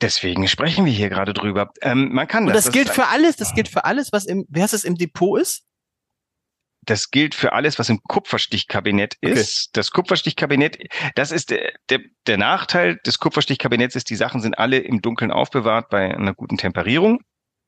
Deswegen 0.00 0.48
sprechen 0.48 0.86
wir 0.86 0.92
hier 0.92 1.10
gerade 1.10 1.34
drüber. 1.34 1.72
Ähm, 1.82 2.10
man 2.10 2.26
kann 2.26 2.46
und 2.46 2.54
das. 2.54 2.64
das 2.64 2.72
gilt 2.72 2.88
für 2.88 3.08
alles, 3.08 3.36
das 3.36 3.54
gilt 3.54 3.68
für 3.68 3.84
alles, 3.84 4.12
was 4.12 4.24
im, 4.24 4.46
heißt 4.56 4.72
es, 4.72 4.84
im 4.84 4.94
Depot 4.94 5.38
ist? 5.38 5.64
Das 6.82 7.10
gilt 7.10 7.34
für 7.34 7.52
alles, 7.52 7.78
was 7.78 7.88
im 7.88 8.02
Kupferstichkabinett 8.02 9.16
ist. 9.20 9.68
Okay. 9.68 9.70
Das 9.74 9.90
Kupferstichkabinett, 9.92 10.78
das 11.14 11.30
ist 11.30 11.50
der, 11.50 11.72
der, 11.88 12.00
der 12.26 12.38
Nachteil 12.38 12.96
des 13.06 13.18
Kupferstichkabinetts 13.18 13.96
ist, 13.96 14.10
die 14.10 14.16
Sachen 14.16 14.40
sind 14.40 14.58
alle 14.58 14.78
im 14.78 15.00
Dunkeln 15.00 15.30
aufbewahrt 15.30 15.88
bei 15.90 16.14
einer 16.14 16.34
guten 16.34 16.58
Temperierung 16.58 17.20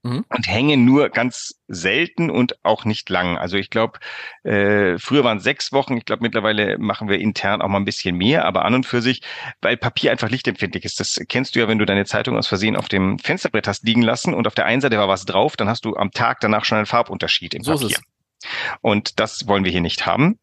mhm. 0.03 0.25
und 0.29 0.49
hängen 0.49 0.85
nur 0.85 1.11
ganz 1.11 1.61
selten 1.69 2.29
und 2.29 2.65
auch 2.65 2.85
nicht 2.85 3.09
lang. 3.09 3.39
Also 3.39 3.57
ich 3.57 3.71
glaube, 3.71 4.01
äh, 4.43 4.99
früher 4.99 5.23
waren 5.23 5.39
es 5.39 5.45
sechs 5.45 5.73
Wochen. 5.73 5.97
Ich 5.97 6.05
glaube, 6.05 6.23
mittlerweile 6.23 6.77
machen 6.79 7.09
wir 7.09 7.21
intern 7.21 7.63
auch 7.63 7.69
mal 7.69 7.79
ein 7.79 7.85
bisschen 7.85 8.17
mehr, 8.17 8.45
aber 8.45 8.65
an 8.65 8.75
und 8.75 8.87
für 8.87 9.01
sich, 9.01 9.23
weil 9.63 9.77
Papier 9.77 10.11
einfach 10.11 10.29
lichtempfindlich 10.29 10.85
ist. 10.85 10.99
Das 10.99 11.21
kennst 11.29 11.55
du 11.55 11.61
ja, 11.61 11.69
wenn 11.69 11.79
du 11.79 11.87
deine 11.87 12.05
Zeitung 12.05 12.37
aus 12.37 12.49
Versehen 12.49 12.75
auf 12.77 12.89
dem 12.89 13.19
Fensterbrett 13.21 13.69
hast 13.69 13.85
liegen 13.85 14.03
lassen 14.03 14.35
und 14.35 14.49
auf 14.49 14.55
der 14.55 14.67
einen 14.67 14.81
Seite 14.81 14.99
war 14.99 15.09
was 15.09 15.25
drauf, 15.25 15.57
dann 15.57 15.69
hast 15.69 15.85
du 15.85 15.97
am 15.97 16.11
Tag 16.11 16.41
danach 16.41 16.65
schon 16.65 16.79
einen 16.79 16.87
Farbunterschied 16.87 17.55
im 17.55 17.63
so 17.63 17.73
Papier. 17.73 17.99
Und 18.81 19.21
das 19.21 19.47
wollen 19.47 19.65
wir 19.65 19.73
hier 19.73 19.81
nicht 19.81 20.07
haben. 20.07 20.39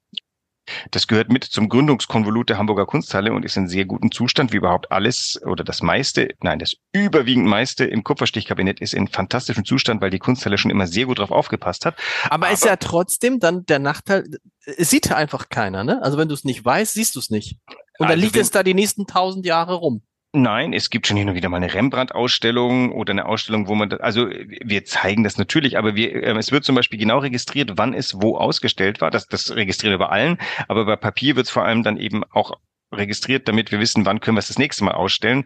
Das 0.91 1.07
gehört 1.07 1.29
mit 1.29 1.43
zum 1.43 1.69
Gründungskonvolut 1.69 2.49
der 2.49 2.57
Hamburger 2.57 2.85
Kunsthalle 2.85 3.33
und 3.33 3.43
ist 3.43 3.57
in 3.57 3.67
sehr 3.67 3.85
gutem 3.85 4.11
Zustand, 4.11 4.53
wie 4.53 4.57
überhaupt 4.57 4.91
alles 4.91 5.41
oder 5.43 5.63
das 5.63 5.81
meiste, 5.81 6.29
nein, 6.41 6.59
das 6.59 6.75
überwiegend 6.93 7.47
meiste 7.47 7.85
im 7.85 8.03
Kupferstichkabinett 8.03 8.79
ist 8.79 8.93
in 8.93 9.07
fantastischem 9.07 9.65
Zustand, 9.65 10.01
weil 10.01 10.11
die 10.11 10.19
Kunsthalle 10.19 10.57
schon 10.57 10.71
immer 10.71 10.87
sehr 10.87 11.05
gut 11.05 11.19
drauf 11.19 11.31
aufgepasst 11.31 11.85
hat. 11.85 11.95
Aber, 12.25 12.45
Aber 12.45 12.51
ist 12.51 12.65
ja 12.65 12.75
trotzdem 12.75 13.39
dann 13.39 13.65
der 13.65 13.79
Nachteil, 13.79 14.25
es 14.63 14.89
sieht 14.89 15.11
einfach 15.11 15.49
keiner, 15.49 15.83
ne? 15.83 16.01
Also 16.03 16.17
wenn 16.17 16.27
du 16.27 16.35
es 16.35 16.43
nicht 16.43 16.63
weißt, 16.63 16.93
siehst 16.93 17.15
du 17.15 17.19
es 17.19 17.29
nicht. 17.29 17.57
Und 17.97 18.05
also 18.05 18.13
dann 18.13 18.19
liegt 18.19 18.35
es 18.37 18.51
da 18.51 18.63
die 18.63 18.73
nächsten 18.73 19.07
tausend 19.07 19.45
Jahre 19.45 19.75
rum. 19.75 20.03
Nein, 20.33 20.71
es 20.71 20.89
gibt 20.89 21.07
schon 21.07 21.17
hin 21.17 21.27
und 21.27 21.35
wieder 21.35 21.49
mal 21.49 21.57
eine 21.57 21.73
Rembrandt-Ausstellung 21.73 22.93
oder 22.93 23.11
eine 23.11 23.25
Ausstellung, 23.25 23.67
wo 23.67 23.75
man, 23.75 23.89
das, 23.89 23.99
also 23.99 24.29
wir 24.29 24.85
zeigen 24.85 25.25
das 25.25 25.37
natürlich, 25.37 25.77
aber 25.77 25.95
wir, 25.95 26.15
äh, 26.15 26.37
es 26.37 26.53
wird 26.53 26.63
zum 26.63 26.75
Beispiel 26.75 26.97
genau 26.97 27.19
registriert, 27.19 27.71
wann 27.75 27.93
es 27.93 28.21
wo 28.21 28.37
ausgestellt 28.37 29.01
war. 29.01 29.11
Das, 29.11 29.27
das 29.27 29.53
registrieren 29.53 29.91
wir 29.91 29.97
bei 29.97 30.09
allen, 30.09 30.37
aber 30.69 30.85
bei 30.85 30.95
Papier 30.95 31.35
wird 31.35 31.47
es 31.47 31.51
vor 31.51 31.65
allem 31.65 31.83
dann 31.83 31.97
eben 31.97 32.23
auch 32.31 32.57
registriert, 32.93 33.49
damit 33.49 33.71
wir 33.71 33.79
wissen, 33.79 34.05
wann 34.05 34.21
können 34.21 34.37
wir 34.37 34.39
es 34.39 34.47
das 34.47 34.57
nächste 34.57 34.85
Mal 34.85 34.93
ausstellen. 34.93 35.43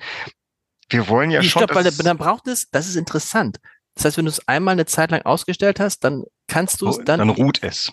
Wir 0.89 1.07
wollen 1.09 1.31
ja 1.31 1.39
ich 1.39 1.49
schon. 1.49 1.63
Ich 1.63 1.67
glaube, 1.67 1.83
weil 1.83 1.91
dann 1.91 2.17
braucht 2.17 2.47
es, 2.47 2.69
das 2.69 2.87
ist 2.87 2.95
interessant. 2.95 3.59
Das 3.95 4.05
heißt, 4.05 4.17
wenn 4.17 4.25
du 4.25 4.31
es 4.31 4.47
einmal 4.47 4.73
eine 4.73 4.85
Zeit 4.85 5.09
lang 5.09 5.23
ausgestellt 5.23 5.79
hast, 5.79 6.03
dann 6.03 6.25
kannst 6.47 6.81
du 6.81 6.89
es 6.89 6.99
oh, 6.99 7.03
dann. 7.03 7.19
Dann 7.19 7.29
ruht 7.29 7.63
es. 7.63 7.91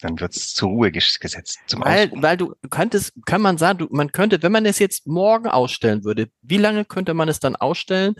Dann 0.00 0.20
wird 0.20 0.36
es 0.36 0.54
zur 0.54 0.68
Ruhe 0.68 0.92
gesetzt. 0.92 1.58
Zum 1.66 1.82
weil, 1.82 2.10
weil 2.14 2.36
du 2.36 2.54
könntest, 2.70 3.12
kann 3.24 3.40
man 3.40 3.58
sagen, 3.58 3.78
du, 3.78 3.88
man 3.90 4.12
könnte, 4.12 4.42
wenn 4.42 4.52
man 4.52 4.66
es 4.66 4.78
jetzt 4.78 5.06
morgen 5.06 5.48
ausstellen 5.48 6.04
würde, 6.04 6.28
wie 6.42 6.58
lange 6.58 6.84
könnte 6.84 7.14
man 7.14 7.28
es 7.28 7.40
dann 7.40 7.56
ausstellen, 7.56 8.14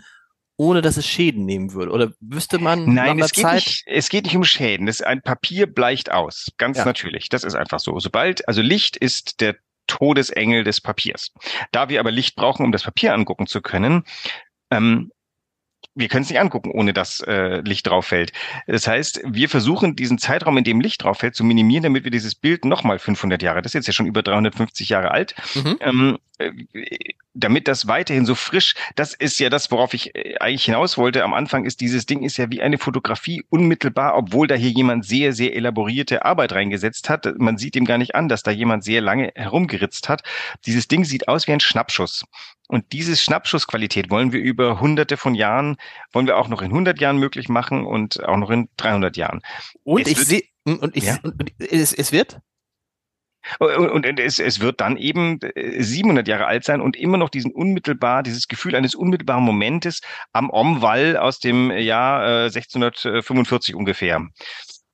ohne 0.57 0.81
dass 0.81 0.97
es 0.97 1.05
Schäden 1.07 1.45
nehmen 1.45 1.73
würde? 1.73 1.91
Oder 1.91 2.11
wüsste 2.19 2.57
man 2.57 2.93
Nein, 2.93 3.19
es 3.19 3.31
geht, 3.31 3.43
Zeit? 3.43 3.55
Nicht, 3.55 3.83
es 3.85 4.09
geht 4.09 4.25
nicht 4.25 4.35
um 4.35 4.43
Schäden. 4.43 4.87
Das 4.87 5.01
ein 5.01 5.21
Papier 5.21 5.71
bleicht 5.71 6.11
aus. 6.11 6.47
Ganz 6.57 6.79
ja. 6.79 6.85
natürlich. 6.85 7.29
Das 7.29 7.43
ist 7.43 7.53
einfach 7.53 7.79
so. 7.79 7.99
Sobald, 7.99 8.47
also 8.47 8.61
Licht 8.61 8.97
ist 8.97 9.39
der 9.39 9.55
Todesengel 9.85 10.63
des 10.63 10.81
Papiers. 10.81 11.31
Da 11.71 11.89
wir 11.89 11.99
aber 11.99 12.11
Licht 12.11 12.35
brauchen, 12.35 12.65
um 12.65 12.71
das 12.71 12.83
Papier 12.83 13.13
angucken 13.13 13.47
zu 13.47 13.61
können, 13.61 14.03
ähm, 14.71 15.11
wir 15.97 16.07
können 16.07 16.23
es 16.23 16.29
nicht 16.29 16.39
angucken, 16.39 16.71
ohne 16.71 16.93
dass 16.93 17.21
äh, 17.21 17.61
Licht 17.61 17.87
drauf 17.87 18.05
fällt. 18.07 18.31
Das 18.67 18.87
heißt, 18.87 19.21
wir 19.25 19.49
versuchen 19.49 19.95
diesen 19.95 20.17
Zeitraum, 20.17 20.57
in 20.57 20.63
dem 20.63 20.79
Licht 20.79 21.03
drauf 21.03 21.19
fällt, 21.19 21.35
zu 21.35 21.43
minimieren, 21.43 21.83
damit 21.83 22.03
wir 22.03 22.11
dieses 22.11 22.35
Bild 22.35 22.65
nochmal 22.65 22.99
500 22.99 23.41
Jahre, 23.41 23.61
das 23.61 23.71
ist 23.71 23.75
jetzt 23.75 23.87
ja 23.87 23.93
schon 23.93 24.05
über 24.05 24.21
350 24.21 24.89
Jahre 24.89 25.11
alt, 25.11 25.35
mhm. 25.55 25.77
ähm, 25.81 26.17
äh, 26.37 26.51
damit 27.37 27.67
das 27.67 27.87
weiterhin 27.87 28.25
so 28.25 28.35
frisch, 28.35 28.75
das 28.95 29.13
ist 29.13 29.39
ja 29.39 29.49
das, 29.49 29.71
worauf 29.71 29.93
ich 29.93 30.15
äh, 30.15 30.35
eigentlich 30.39 30.65
hinaus 30.65 30.97
wollte. 30.97 31.23
Am 31.23 31.33
Anfang 31.33 31.65
ist 31.65 31.81
dieses 31.81 32.05
Ding 32.05 32.23
ist 32.23 32.37
ja 32.37 32.49
wie 32.49 32.61
eine 32.61 32.77
Fotografie 32.77 33.43
unmittelbar, 33.49 34.15
obwohl 34.15 34.47
da 34.47 34.55
hier 34.55 34.71
jemand 34.71 35.05
sehr, 35.05 35.33
sehr 35.33 35.55
elaborierte 35.55 36.25
Arbeit 36.25 36.53
reingesetzt 36.53 37.09
hat. 37.09 37.27
Man 37.37 37.57
sieht 37.57 37.75
ihm 37.75 37.85
gar 37.85 37.97
nicht 37.97 38.15
an, 38.15 38.27
dass 38.27 38.43
da 38.43 38.51
jemand 38.51 38.83
sehr 38.83 39.01
lange 39.01 39.31
herumgeritzt 39.35 40.09
hat. 40.09 40.23
Dieses 40.65 40.87
Ding 40.87 41.05
sieht 41.05 41.27
aus 41.27 41.47
wie 41.47 41.53
ein 41.53 41.59
Schnappschuss. 41.59 42.25
Und 42.67 42.91
diese 42.91 43.15
Schnappschussqualität 43.15 44.09
wollen 44.09 44.33
wir 44.33 44.41
über 44.41 44.81
hunderte 44.81 45.15
von 45.15 45.35
Jahren, 45.35 45.77
wollen 46.11 46.27
wir 46.27 46.37
auch 46.37 46.49
noch 46.49 46.61
in 46.61 46.71
100 46.71 46.99
Jahren 46.99 47.17
möglich 47.17 47.47
machen 47.47 47.85
und 47.85 48.23
auch 48.25 48.37
noch 48.37 48.49
in 48.49 48.67
300 48.77 49.15
Jahren. 49.15 49.41
Und 49.83 50.01
es 50.01 50.11
ich 50.11 50.17
sehe, 50.19 50.43
und 50.65 50.97
ich, 50.97 51.05
ja? 51.05 51.17
und, 51.23 51.39
und 51.39 51.53
es, 51.59 51.93
es 51.93 52.11
wird? 52.11 52.41
Und, 53.59 54.05
und 54.05 54.19
es, 54.19 54.39
es 54.39 54.59
wird 54.59 54.81
dann 54.81 54.97
eben 54.97 55.39
700 55.55 56.27
äh, 56.27 56.31
Jahre 56.31 56.47
alt 56.47 56.63
sein 56.63 56.81
und 56.81 56.95
immer 56.95 57.17
noch 57.17 57.29
diesen 57.29 57.51
unmittelbar, 57.51 58.23
dieses 58.23 58.47
Gefühl 58.47 58.75
eines 58.75 58.95
unmittelbaren 58.95 59.43
Momentes 59.43 60.01
am 60.33 60.49
Omwall 60.49 61.17
aus 61.17 61.39
dem 61.39 61.71
Jahr 61.71 62.23
äh, 62.23 62.45
1645 62.45 63.75
ungefähr. 63.75 64.25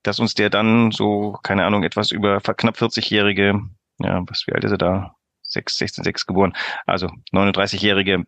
Dass 0.03 0.19
uns 0.19 0.33
der 0.33 0.49
dann 0.49 0.91
so, 0.91 1.37
keine 1.43 1.65
Ahnung, 1.65 1.83
etwas 1.83 2.11
über 2.11 2.41
knapp 2.41 2.75
40-jährige, 2.75 3.61
ja, 3.99 4.23
was, 4.27 4.45
wie 4.47 4.53
alt 4.53 4.63
ist 4.63 4.71
er 4.71 4.77
da? 4.77 5.15
6, 5.43 5.77
16, 5.77 6.03
6 6.03 6.25
geboren, 6.25 6.53
also 6.85 7.09
39-jährige 7.31 8.25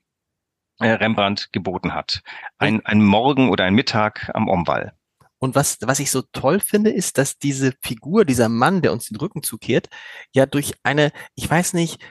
äh, 0.80 0.88
Rembrandt 0.88 1.52
geboten 1.52 1.94
hat. 1.94 2.22
Ein, 2.58 2.86
ein 2.86 3.04
Morgen 3.04 3.50
oder 3.50 3.66
ein 3.66 3.74
Mittag 3.74 4.30
am 4.34 4.48
Omwall. 4.48 4.94
Und 5.46 5.56
was, 5.56 5.78
was 5.82 6.00
ich 6.00 6.10
so 6.12 6.24
toll 6.34 6.60
finde, 6.60 6.90
ist, 6.90 7.18
dass 7.20 7.38
diese 7.38 7.74
Figur, 7.82 8.26
dieser 8.26 8.50
Mann, 8.50 8.82
der 8.82 8.92
uns 8.92 9.06
den 9.06 9.18
Rücken 9.18 9.44
zukehrt, 9.44 9.88
ja 10.34 10.46
durch 10.46 10.74
eine, 10.84 11.12
ich 11.36 11.50
weiß 11.50 11.74
nicht, 11.74 12.02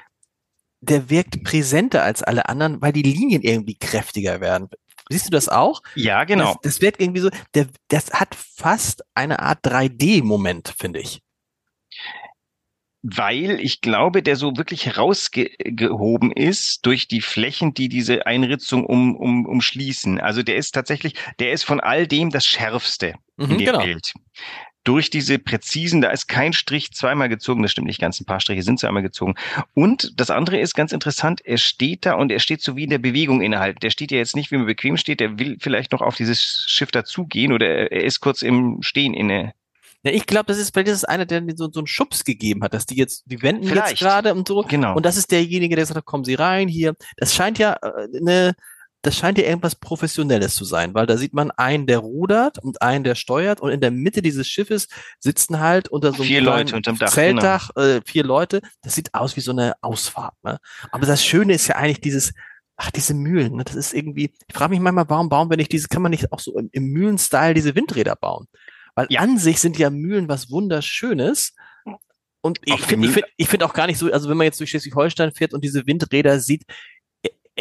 der 0.80 1.10
wirkt 1.10 1.42
präsenter 1.42 2.04
als 2.04 2.22
alle 2.22 2.48
anderen, 2.48 2.80
weil 2.80 2.92
die 2.92 3.02
Linien 3.02 3.42
irgendwie 3.42 3.76
kräftiger 3.76 4.40
werden. 4.40 4.68
Siehst 5.10 5.26
du 5.26 5.30
das 5.30 5.48
auch? 5.48 5.82
Ja, 5.96 6.24
genau. 6.24 6.54
Das, 6.62 6.74
das 6.74 6.80
wird 6.80 7.00
irgendwie 7.00 7.20
so, 7.20 7.30
der, 7.54 7.66
das 7.88 8.12
hat 8.12 8.34
fast 8.34 9.02
eine 9.14 9.40
Art 9.40 9.66
3D-Moment, 9.66 10.74
finde 10.78 11.00
ich 11.00 11.23
weil 13.06 13.60
ich 13.60 13.82
glaube, 13.82 14.22
der 14.22 14.34
so 14.34 14.56
wirklich 14.56 14.86
herausgehoben 14.86 16.32
ist 16.32 16.86
durch 16.86 17.06
die 17.06 17.20
Flächen, 17.20 17.74
die 17.74 17.90
diese 17.90 18.26
Einritzung 18.26 18.86
um, 18.86 19.14
um, 19.14 19.44
umschließen. 19.44 20.18
Also 20.20 20.42
der 20.42 20.56
ist 20.56 20.72
tatsächlich, 20.72 21.12
der 21.38 21.52
ist 21.52 21.64
von 21.64 21.80
all 21.80 22.06
dem 22.06 22.30
das 22.30 22.46
Schärfste 22.46 23.14
mhm, 23.36 23.44
in 23.44 23.58
dem 23.58 23.66
genau. 23.66 23.84
Bild. 23.84 24.14
Durch 24.84 25.10
diese 25.10 25.38
präzisen, 25.38 26.00
da 26.00 26.10
ist 26.10 26.28
kein 26.28 26.54
Strich 26.54 26.92
zweimal 26.92 27.28
gezogen, 27.28 27.62
das 27.62 27.72
stimmt 27.72 27.88
nicht 27.88 28.00
ganz, 28.00 28.20
ein 28.20 28.26
paar 28.26 28.40
Striche 28.40 28.62
sind 28.62 28.80
zweimal 28.80 29.02
gezogen. 29.02 29.34
Und 29.74 30.18
das 30.18 30.30
andere 30.30 30.58
ist 30.58 30.74
ganz 30.74 30.92
interessant, 30.92 31.42
er 31.44 31.58
steht 31.58 32.06
da 32.06 32.14
und 32.14 32.32
er 32.32 32.40
steht 32.40 32.62
so 32.62 32.74
wie 32.74 32.84
in 32.84 32.90
der 32.90 32.98
Bewegung 32.98 33.42
innerhalb. 33.42 33.80
Der 33.80 33.90
steht 33.90 34.12
ja 34.12 34.18
jetzt 34.18 34.34
nicht, 34.34 34.50
wie 34.50 34.56
man 34.56 34.66
bequem 34.66 34.96
steht, 34.96 35.20
der 35.20 35.38
will 35.38 35.58
vielleicht 35.60 35.92
noch 35.92 36.00
auf 36.00 36.16
dieses 36.16 36.64
Schiff 36.68 36.90
dazugehen 36.90 37.52
oder 37.52 37.92
er 37.92 38.04
ist 38.04 38.20
kurz 38.20 38.40
im 38.40 38.78
Stehen 38.80 39.12
inne 39.12 39.52
ja, 40.04 40.12
ich 40.12 40.26
glaube, 40.26 40.46
das 40.46 40.58
ist 40.58 40.74
vielleicht 40.74 40.88
ist 40.88 41.08
einer, 41.08 41.24
der 41.24 41.42
so, 41.56 41.70
so 41.72 41.80
einen 41.80 41.86
Schubs 41.86 42.24
gegeben 42.24 42.62
hat, 42.62 42.74
dass 42.74 42.84
die 42.84 42.94
jetzt, 42.94 43.24
die 43.26 43.40
wenden 43.40 43.66
vielleicht. 43.66 43.90
jetzt 43.90 44.00
gerade 44.00 44.34
und 44.34 44.46
so. 44.46 44.62
Genau. 44.62 44.94
Und 44.94 45.06
das 45.06 45.16
ist 45.16 45.32
derjenige, 45.32 45.76
der 45.76 45.86
sagt, 45.86 46.04
kommen 46.04 46.24
Sie 46.24 46.34
rein 46.34 46.68
hier. 46.68 46.94
Das 47.16 47.34
scheint 47.34 47.58
ja 47.58 47.78
äh, 47.82 48.08
eine, 48.14 48.54
das 49.00 49.16
scheint 49.16 49.38
ja 49.38 49.44
irgendwas 49.44 49.76
Professionelles 49.76 50.54
zu 50.54 50.66
sein, 50.66 50.92
weil 50.92 51.06
da 51.06 51.16
sieht 51.16 51.32
man 51.32 51.50
einen, 51.52 51.86
der 51.86 51.98
rudert 51.98 52.58
und 52.58 52.82
einen, 52.82 53.02
der 53.02 53.14
steuert 53.14 53.62
und 53.62 53.70
in 53.70 53.80
der 53.80 53.90
Mitte 53.90 54.20
dieses 54.20 54.46
Schiffes 54.46 54.88
sitzen 55.18 55.60
halt 55.60 55.88
unter 55.88 56.10
so 56.10 56.16
einem 56.16 56.26
vier 56.26 56.42
Leute 56.42 56.76
unterm 56.76 56.98
Dach, 56.98 57.10
Zeltdach 57.10 57.70
genau. 57.74 57.86
äh, 57.86 58.00
vier 58.04 58.24
Leute. 58.24 58.60
Das 58.82 58.94
sieht 58.94 59.14
aus 59.14 59.36
wie 59.36 59.40
so 59.40 59.52
eine 59.52 59.74
Ausfahrt. 59.80 60.34
Ne? 60.42 60.58
Aber 60.90 61.06
das 61.06 61.24
Schöne 61.24 61.54
ist 61.54 61.66
ja 61.66 61.76
eigentlich 61.76 62.02
dieses, 62.02 62.34
ach, 62.76 62.90
diese 62.90 63.14
Mühlen, 63.14 63.56
ne? 63.56 63.64
das 63.64 63.74
ist 63.74 63.94
irgendwie, 63.94 64.32
ich 64.48 64.54
frage 64.54 64.70
mich 64.70 64.80
manchmal, 64.80 65.08
warum 65.08 65.30
bauen 65.30 65.48
wir 65.48 65.56
nicht 65.56 65.72
diese, 65.72 65.88
kann 65.88 66.02
man 66.02 66.10
nicht 66.10 66.30
auch 66.30 66.40
so 66.40 66.58
im, 66.58 66.68
im 66.72 66.84
Mühlenstyle 66.88 67.54
diese 67.54 67.74
Windräder 67.74 68.16
bauen? 68.16 68.48
Weil 68.94 69.06
ja. 69.10 69.20
an 69.20 69.38
sich 69.38 69.60
sind 69.60 69.78
ja 69.78 69.90
Mühlen 69.90 70.28
was 70.28 70.50
Wunderschönes. 70.50 71.54
Und 72.40 72.60
ich 72.64 72.80
finde 72.82 73.08
ich 73.08 73.14
find, 73.14 73.26
ich 73.38 73.48
find 73.48 73.62
auch 73.62 73.72
gar 73.72 73.86
nicht 73.86 73.98
so, 73.98 74.12
also 74.12 74.28
wenn 74.28 74.36
man 74.36 74.44
jetzt 74.44 74.60
durch 74.60 74.70
Schleswig-Holstein 74.70 75.32
fährt 75.32 75.54
und 75.54 75.64
diese 75.64 75.86
Windräder 75.86 76.40
sieht, 76.40 76.64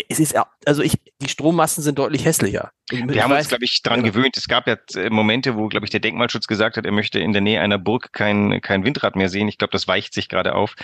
es 0.10 0.20
ist, 0.20 0.36
also 0.66 0.82
ich, 0.82 0.98
die 1.22 1.30
Strommassen 1.30 1.84
sind 1.84 2.00
deutlich 2.00 2.26
hässlicher. 2.26 2.72
Wir 2.90 3.10
ich 3.10 3.22
haben 3.22 3.32
weiß, 3.32 3.46
uns, 3.46 3.50
glaube 3.50 3.64
ich, 3.64 3.82
dran 3.84 4.04
ja. 4.04 4.12
gewöhnt. 4.12 4.36
Es 4.38 4.48
gab 4.48 4.68
ja 4.68 4.76
äh, 4.96 5.10
Momente, 5.10 5.56
wo, 5.56 5.68
glaube 5.68 5.86
ich, 5.86 5.92
der 5.92 6.00
Denkmalschutz 6.00 6.48
gesagt 6.48 6.78
hat, 6.78 6.86
er 6.86 6.92
möchte 6.92 7.20
in 7.20 7.32
der 7.32 7.42
Nähe 7.42 7.62
einer 7.62 7.78
Burg 7.78 8.12
kein, 8.12 8.60
kein 8.62 8.84
Windrad 8.84 9.16
mehr 9.16 9.30
sehen. 9.30 9.48
Ich 9.48 9.58
glaube, 9.58 9.72
das 9.72 9.88
weicht 9.88 10.14
sich 10.14 10.30
gerade 10.30 10.56
auf. 10.56 10.76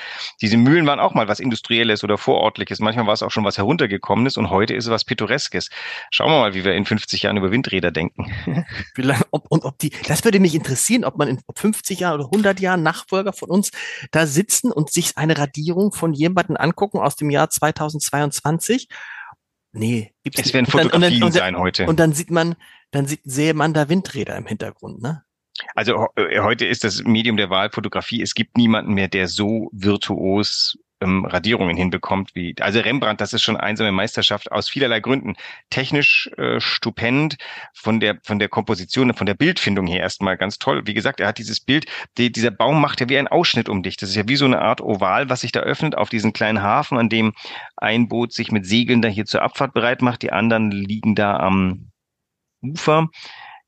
Diese 0.42 0.58
Mühlen 0.58 0.86
waren 0.86 1.00
auch 1.00 1.16
mal 1.16 1.28
was 1.28 1.40
Industrielles 1.40 2.04
oder 2.04 2.18
Vorortliches. 2.18 2.80
Manchmal 2.80 3.08
war 3.08 3.14
es 3.14 3.24
auch 3.24 3.32
schon 3.32 3.44
was 3.44 3.58
Heruntergekommenes 3.58 4.38
und 4.38 4.52
heute 4.52 4.76
ist 4.76 4.86
es 4.86 4.92
was 4.92 5.06
Pittoreskes. 5.06 5.70
Schauen 6.12 6.32
wir 6.32 6.40
mal, 6.40 6.54
wie 6.54 6.64
wir 6.64 6.76
in 6.76 6.86
50 6.86 7.24
Jahren 7.24 7.38
über 7.38 7.52
Windräder 7.52 7.92
denken. 7.92 8.32
Vielleicht, 8.96 9.26
ob, 9.32 9.48
und 9.50 9.66
ob 9.66 9.78
die, 9.80 9.92
das 10.08 10.24
würde 10.24 10.40
mich 10.40 10.54
interessieren, 10.54 11.04
ob 11.04 11.18
man 11.18 11.28
in 11.28 11.40
50 11.56 12.00
Jahren 12.00 12.20
oder 12.20 12.26
100 12.26 12.60
Jahren 12.60 12.84
Nachfolger 12.84 13.34
von 13.34 13.50
uns 13.50 13.72
da 14.12 14.28
sitzen 14.28 14.72
und 14.72 14.92
sich 14.92 15.18
eine 15.18 15.38
Radierung 15.38 15.92
von 15.92 16.14
jemandem 16.14 16.58
angucken 16.58 17.00
aus 17.00 17.16
dem 17.16 17.32
Jahr 17.32 17.50
2022 17.50 18.88
Nee, 19.72 20.14
gibt's 20.24 20.42
Es 20.42 20.54
werden 20.54 20.66
Fotografien 20.66 21.22
dann, 21.22 21.32
sein 21.32 21.58
heute. 21.58 21.86
Und 21.86 22.00
dann 22.00 22.14
sieht 22.14 22.32
man, 22.32 22.56
dann 22.92 23.06
sieht, 23.06 23.22
sehe 23.24 23.54
man 23.54 23.74
da 23.74 23.90
Windräder 23.90 24.36
im 24.36 24.48
Hintergrund, 24.48 25.02
ne? 25.02 25.24
Also 25.76 26.08
äh, 26.16 26.40
heute 26.40 26.66
ist 26.66 26.84
das 26.84 27.04
Medium 27.04 27.38
der 27.38 27.50
Wahl 27.50 27.70
Fotografie. 27.70 28.22
Es 28.22 28.34
gibt 28.34 28.58
niemanden 28.58 28.94
mehr, 28.94 29.10
der 29.10 29.28
so 29.28 29.70
virtuos 29.74 30.78
ähm, 31.02 31.26
Radierungen 31.26 31.76
hinbekommt 31.78 32.36
wie 32.36 32.56
also 32.60 32.80
Rembrandt. 32.80 33.22
Das 33.22 33.34
ist 33.34 33.44
schon 33.44 33.58
einsame 33.58 33.92
Meisterschaft 33.92 34.52
aus 34.52 34.70
vielerlei 34.70 35.00
Gründen. 35.00 35.36
Technisch 35.70 36.30
äh, 36.38 36.60
stupend 36.60 37.38
von 37.74 38.00
der 38.00 38.20
von 38.24 38.40
der 38.40 38.50
Komposition, 38.50 39.14
von 39.14 39.26
der 39.26 39.34
Bildfindung 39.34 39.88
her 39.88 40.02
erstmal 40.02 40.38
ganz 40.38 40.60
toll. 40.60 40.86
Wie 40.86 40.94
gesagt, 40.94 41.20
er 41.20 41.28
hat 41.28 41.38
dieses 41.38 41.60
Bild. 41.60 41.86
Die, 42.18 42.32
dieser 42.32 42.52
Baum 42.52 42.82
macht 42.82 43.00
ja 43.02 43.10
wie 43.10 43.18
ein 43.18 43.28
Ausschnitt 43.28 43.70
um 43.70 43.84
dich. 43.84 43.98
Das 43.98 44.10
ist 44.10 44.16
ja 44.16 44.28
wie 44.28 44.36
so 44.36 44.46
eine 44.46 44.62
Art 44.62 44.82
Oval, 44.82 45.30
was 45.30 45.42
sich 45.42 45.52
da 45.52 45.62
öffnet 45.62 45.96
auf 45.96 46.10
diesen 46.10 46.34
kleinen 46.34 46.62
Hafen, 46.62 46.98
an 46.98 47.10
dem 47.10 47.34
ein 47.78 48.08
Boot 48.08 48.34
sich 48.34 48.52
mit 48.52 48.66
Segeln 48.66 49.02
da 49.02 49.08
hier 49.08 49.26
zur 49.26 49.42
Abfahrt 49.42 49.74
bereit 49.74 50.02
macht. 50.02 50.22
Die 50.22 50.32
anderen 50.32 50.72
liegen 50.72 51.16
da 51.16 51.38
am 51.38 51.92
Ufer. 52.62 53.10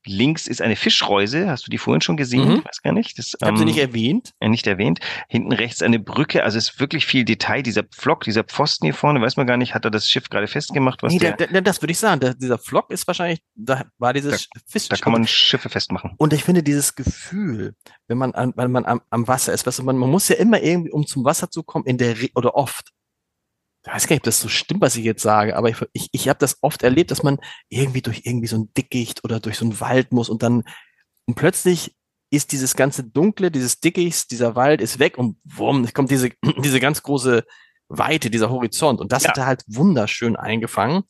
Links 0.04 0.46
ist 0.46 0.60
eine 0.60 0.76
Fischreuse. 0.76 1.48
Hast 1.48 1.66
du 1.66 1.70
die 1.70 1.78
vorhin 1.78 2.00
schon 2.00 2.16
gesehen? 2.16 2.48
Mhm. 2.48 2.54
Ich 2.56 2.64
weiß 2.64 2.82
gar 2.82 2.92
nicht. 2.92 3.18
Das, 3.18 3.36
ähm, 3.42 3.56
sie 3.56 3.64
nicht 3.64 3.78
erwähnt? 3.78 4.32
Äh, 4.40 4.48
nicht 4.48 4.66
erwähnt. 4.66 5.00
Hinten 5.28 5.52
rechts 5.52 5.82
eine 5.82 5.98
Brücke. 5.98 6.44
Also 6.44 6.58
es 6.58 6.70
ist 6.70 6.80
wirklich 6.80 7.06
viel 7.06 7.24
Detail. 7.24 7.62
Dieser 7.62 7.82
Pflock, 7.82 8.24
dieser 8.24 8.44
Pfosten 8.44 8.86
hier 8.86 8.94
vorne, 8.94 9.20
weiß 9.20 9.36
man 9.36 9.46
gar 9.46 9.56
nicht, 9.56 9.74
hat 9.74 9.84
er 9.84 9.90
das 9.90 10.08
Schiff 10.08 10.28
gerade 10.28 10.46
festgemacht? 10.46 11.02
Was 11.02 11.12
nee, 11.12 11.18
der, 11.18 11.36
der, 11.36 11.62
das 11.62 11.82
würde 11.82 11.92
ich 11.92 11.98
sagen. 11.98 12.20
Der, 12.20 12.34
dieser 12.34 12.58
Pflock 12.58 12.90
ist 12.90 13.06
wahrscheinlich, 13.06 13.40
da 13.54 13.84
war 13.98 14.12
dieses 14.12 14.48
da, 14.52 14.60
Fisch. 14.66 14.88
Da 14.88 14.96
kann 14.96 15.12
man 15.12 15.26
Schiffe 15.26 15.68
festmachen. 15.68 16.14
Und 16.18 16.32
ich 16.32 16.44
finde 16.44 16.62
dieses 16.62 16.94
Gefühl, 16.94 17.74
wenn 18.08 18.18
man, 18.18 18.32
an, 18.32 18.52
wenn 18.56 18.70
man 18.70 18.84
am, 18.84 19.00
am 19.10 19.28
Wasser 19.28 19.52
ist, 19.52 19.66
weißt 19.66 19.80
du, 19.80 19.82
man, 19.84 19.96
man 19.96 20.10
muss 20.10 20.28
ja 20.28 20.36
immer 20.36 20.62
irgendwie, 20.62 20.90
um 20.90 21.06
zum 21.06 21.24
Wasser 21.24 21.50
zu 21.50 21.62
kommen, 21.62 21.86
in 21.86 21.98
der, 21.98 22.20
Re 22.20 22.28
oder 22.34 22.54
oft, 22.54 22.90
ich 23.84 23.92
weiß 23.92 24.06
gar 24.06 24.14
nicht, 24.14 24.20
ob 24.20 24.24
das 24.24 24.40
so 24.40 24.48
stimmt, 24.48 24.80
was 24.80 24.96
ich 24.96 25.04
jetzt 25.04 25.22
sage, 25.22 25.56
aber 25.56 25.68
ich, 25.68 25.76
ich, 25.92 26.08
ich 26.12 26.28
habe 26.28 26.38
das 26.38 26.58
oft 26.62 26.82
erlebt, 26.82 27.10
dass 27.10 27.22
man 27.22 27.38
irgendwie 27.68 28.02
durch 28.02 28.22
irgendwie 28.24 28.46
so 28.46 28.56
ein 28.56 28.72
Dickicht 28.76 29.24
oder 29.24 29.40
durch 29.40 29.58
so 29.58 29.64
einen 29.64 29.80
Wald 29.80 30.12
muss 30.12 30.28
und 30.28 30.42
dann 30.42 30.62
und 31.26 31.34
plötzlich 31.34 31.94
ist 32.30 32.52
dieses 32.52 32.74
ganze 32.74 33.04
Dunkle, 33.04 33.50
dieses 33.50 33.80
Dickicht, 33.80 34.30
dieser 34.30 34.56
Wald 34.56 34.80
ist 34.80 34.98
weg 34.98 35.18
und 35.18 35.36
wumm, 35.44 35.86
kommt 35.92 36.10
diese, 36.10 36.30
diese 36.64 36.80
ganz 36.80 37.02
große 37.02 37.44
Weite, 37.88 38.30
dieser 38.30 38.48
Horizont. 38.48 39.00
Und 39.00 39.12
das 39.12 39.24
ja. 39.24 39.30
hat 39.30 39.38
er 39.38 39.46
halt 39.46 39.64
wunderschön 39.66 40.36
eingefangen. 40.36 41.02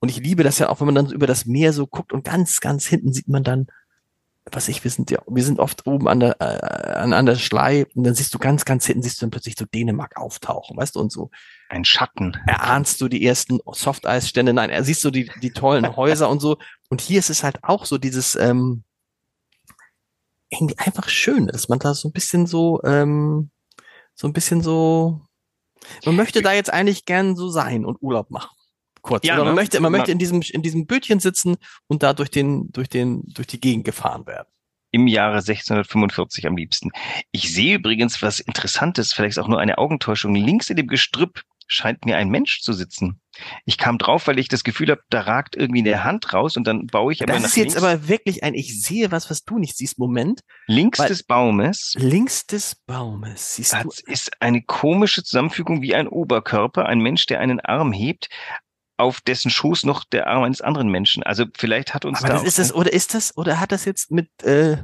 Und 0.00 0.08
ich 0.08 0.18
liebe 0.18 0.42
das 0.42 0.58
ja 0.58 0.68
auch, 0.68 0.80
wenn 0.80 0.86
man 0.86 0.96
dann 0.96 1.10
über 1.12 1.28
das 1.28 1.46
Meer 1.46 1.72
so 1.72 1.86
guckt 1.86 2.12
und 2.12 2.24
ganz, 2.24 2.60
ganz 2.60 2.86
hinten 2.86 3.12
sieht 3.12 3.28
man 3.28 3.44
dann 3.44 3.68
was 4.52 4.68
ich, 4.68 4.84
wir 4.84 4.90
sind 4.90 5.10
ja, 5.10 5.22
wir 5.26 5.42
sind 5.42 5.58
oft 5.58 5.86
oben 5.86 6.06
an 6.06 6.20
der, 6.20 6.40
äh, 6.40 6.92
an, 6.92 7.12
an 7.12 7.26
der 7.26 7.36
Schlei 7.36 7.86
und 7.94 8.04
dann 8.04 8.14
siehst 8.14 8.34
du 8.34 8.38
ganz, 8.38 8.64
ganz 8.64 8.86
hinten 8.86 9.02
siehst 9.02 9.20
du 9.20 9.24
dann 9.24 9.30
plötzlich 9.30 9.54
so 9.58 9.64
Dänemark 9.64 10.16
auftauchen, 10.16 10.76
weißt 10.76 10.96
du, 10.96 11.00
und 11.00 11.10
so. 11.10 11.30
Ein 11.68 11.84
Schatten. 11.84 12.36
Erahnst 12.46 13.00
du 13.00 13.08
die 13.08 13.24
ersten 13.24 13.58
Softeisstände, 13.66 14.52
nein, 14.52 14.70
er 14.70 14.84
siehst 14.84 15.02
du 15.04 15.10
die, 15.10 15.30
die 15.40 15.50
tollen 15.50 15.96
Häuser 15.96 16.28
und 16.28 16.40
so. 16.40 16.58
Und 16.90 17.00
hier 17.00 17.18
ist 17.18 17.30
es 17.30 17.42
halt 17.42 17.64
auch 17.64 17.86
so 17.86 17.98
dieses, 17.98 18.36
ähm, 18.36 18.84
irgendwie 20.50 20.78
einfach 20.78 21.08
schön, 21.08 21.46
dass 21.46 21.68
man 21.68 21.78
da 21.78 21.94
so 21.94 22.08
ein 22.08 22.12
bisschen 22.12 22.46
so, 22.46 22.82
ähm, 22.84 23.50
so 24.14 24.28
ein 24.28 24.32
bisschen 24.32 24.62
so, 24.62 25.22
man 26.04 26.16
möchte 26.16 26.42
da 26.42 26.52
jetzt 26.52 26.72
eigentlich 26.72 27.04
gern 27.04 27.34
so 27.34 27.48
sein 27.48 27.84
und 27.84 28.00
Urlaub 28.00 28.30
machen. 28.30 28.54
Kurz. 29.04 29.26
Ja, 29.26 29.34
Oder 29.34 29.44
man 29.44 29.54
ne? 29.54 29.60
möchte, 29.60 29.80
man 29.80 29.92
möchte 29.92 30.10
in 30.10 30.18
diesem, 30.18 30.40
in 30.40 30.62
diesem 30.62 30.86
Bötchen 30.86 31.20
sitzen 31.20 31.56
und 31.86 32.02
da 32.02 32.14
durch 32.14 32.30
den, 32.30 32.72
durch 32.72 32.88
den, 32.88 33.22
durch 33.26 33.46
die 33.46 33.60
Gegend 33.60 33.84
gefahren 33.84 34.26
werden 34.26 34.48
im 34.92 35.08
Jahre 35.08 35.38
1645 35.38 36.46
am 36.46 36.56
liebsten. 36.56 36.90
Ich 37.32 37.52
sehe 37.52 37.74
übrigens 37.74 38.22
was 38.22 38.38
Interessantes, 38.38 39.12
vielleicht 39.12 39.40
auch 39.40 39.48
nur 39.48 39.58
eine 39.58 39.78
Augentäuschung. 39.78 40.36
Links 40.36 40.70
in 40.70 40.76
dem 40.76 40.86
Gestrüpp 40.86 41.42
scheint 41.66 42.04
mir 42.04 42.16
ein 42.16 42.28
Mensch 42.28 42.60
zu 42.60 42.72
sitzen. 42.72 43.20
Ich 43.64 43.78
kam 43.78 43.98
drauf, 43.98 44.28
weil 44.28 44.38
ich 44.38 44.48
das 44.48 44.62
Gefühl 44.62 44.90
habe, 44.90 45.00
da 45.10 45.22
ragt 45.22 45.56
irgendwie 45.56 45.80
eine 45.80 46.04
Hand 46.04 46.32
raus 46.32 46.56
und 46.56 46.66
dann 46.66 46.86
baue 46.86 47.12
ich 47.12 47.22
aber 47.22 47.32
das 47.32 47.44
ist 47.44 47.56
jetzt 47.56 47.76
aber 47.76 48.06
wirklich 48.08 48.44
ein, 48.44 48.54
ich 48.54 48.80
sehe 48.80 49.10
was, 49.10 49.30
was 49.30 49.42
du 49.44 49.58
nicht 49.58 49.76
siehst, 49.76 49.98
Moment. 49.98 50.42
Links 50.66 50.98
des 50.98 51.24
Baumes. 51.24 51.94
Links 51.96 52.46
des 52.46 52.76
Baumes, 52.86 53.56
siehst 53.56 53.74
du. 53.74 53.88
Das 53.88 54.00
ist 54.00 54.40
eine 54.40 54.62
komische 54.62 55.24
Zusammenfügung 55.24 55.82
wie 55.82 55.94
ein 55.94 56.06
Oberkörper, 56.06 56.86
ein 56.86 57.00
Mensch, 57.00 57.26
der 57.26 57.40
einen 57.40 57.60
Arm 57.60 57.92
hebt, 57.92 58.28
auf 58.96 59.20
dessen 59.20 59.50
Schoß 59.50 59.84
noch 59.84 60.04
der 60.04 60.26
Arm 60.26 60.44
eines 60.44 60.60
anderen 60.60 60.88
Menschen. 60.88 61.22
Also 61.22 61.46
vielleicht 61.56 61.94
hat 61.94 62.04
uns 62.04 62.20
aber 62.20 62.28
da 62.28 62.34
das 62.34 62.44
ist 62.44 62.58
das 62.58 62.74
oder 62.74 62.92
ist 62.92 63.14
das 63.14 63.36
oder 63.36 63.60
hat 63.60 63.72
das 63.72 63.84
jetzt 63.84 64.10
mit 64.10 64.28
äh, 64.42 64.78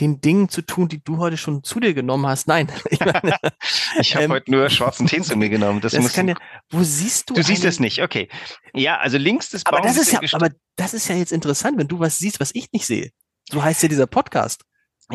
den 0.00 0.20
Dingen 0.20 0.48
zu 0.48 0.62
tun, 0.62 0.88
die 0.88 1.02
du 1.02 1.18
heute 1.18 1.36
schon 1.36 1.62
zu 1.62 1.78
dir 1.78 1.94
genommen 1.94 2.26
hast. 2.26 2.48
Nein. 2.48 2.70
Ich, 2.90 3.00
meine, 3.00 3.36
ich 4.00 4.14
habe 4.14 4.24
ähm, 4.24 4.32
heute 4.32 4.50
nur 4.50 4.68
schwarzen 4.70 5.06
Tee 5.06 5.22
zu 5.22 5.36
mir 5.36 5.48
genommen. 5.48 5.80
Das, 5.80 5.92
das 5.92 6.12
kann 6.12 6.28
ja, 6.28 6.34
wo 6.70 6.82
siehst 6.82 7.30
du? 7.30 7.34
Du 7.34 7.42
siehst 7.42 7.64
es 7.64 7.80
nicht, 7.80 8.02
okay. 8.02 8.28
Ja, 8.72 8.98
also 8.98 9.18
links 9.18 9.50
des 9.50 9.64
Baums. 9.64 9.78
Aber 9.78 9.88
das 9.88 9.96
ist 9.96 10.12
ja, 10.12 10.20
aber 10.32 10.50
das 10.76 10.94
ist 10.94 11.08
ja 11.08 11.16
jetzt 11.16 11.32
interessant, 11.32 11.78
wenn 11.78 11.88
du 11.88 11.98
was 12.00 12.18
siehst, 12.18 12.40
was 12.40 12.50
ich 12.54 12.70
nicht 12.72 12.86
sehe. 12.86 13.10
So 13.50 13.62
heißt 13.62 13.82
ja 13.82 13.88
dieser 13.88 14.06
Podcast. 14.06 14.64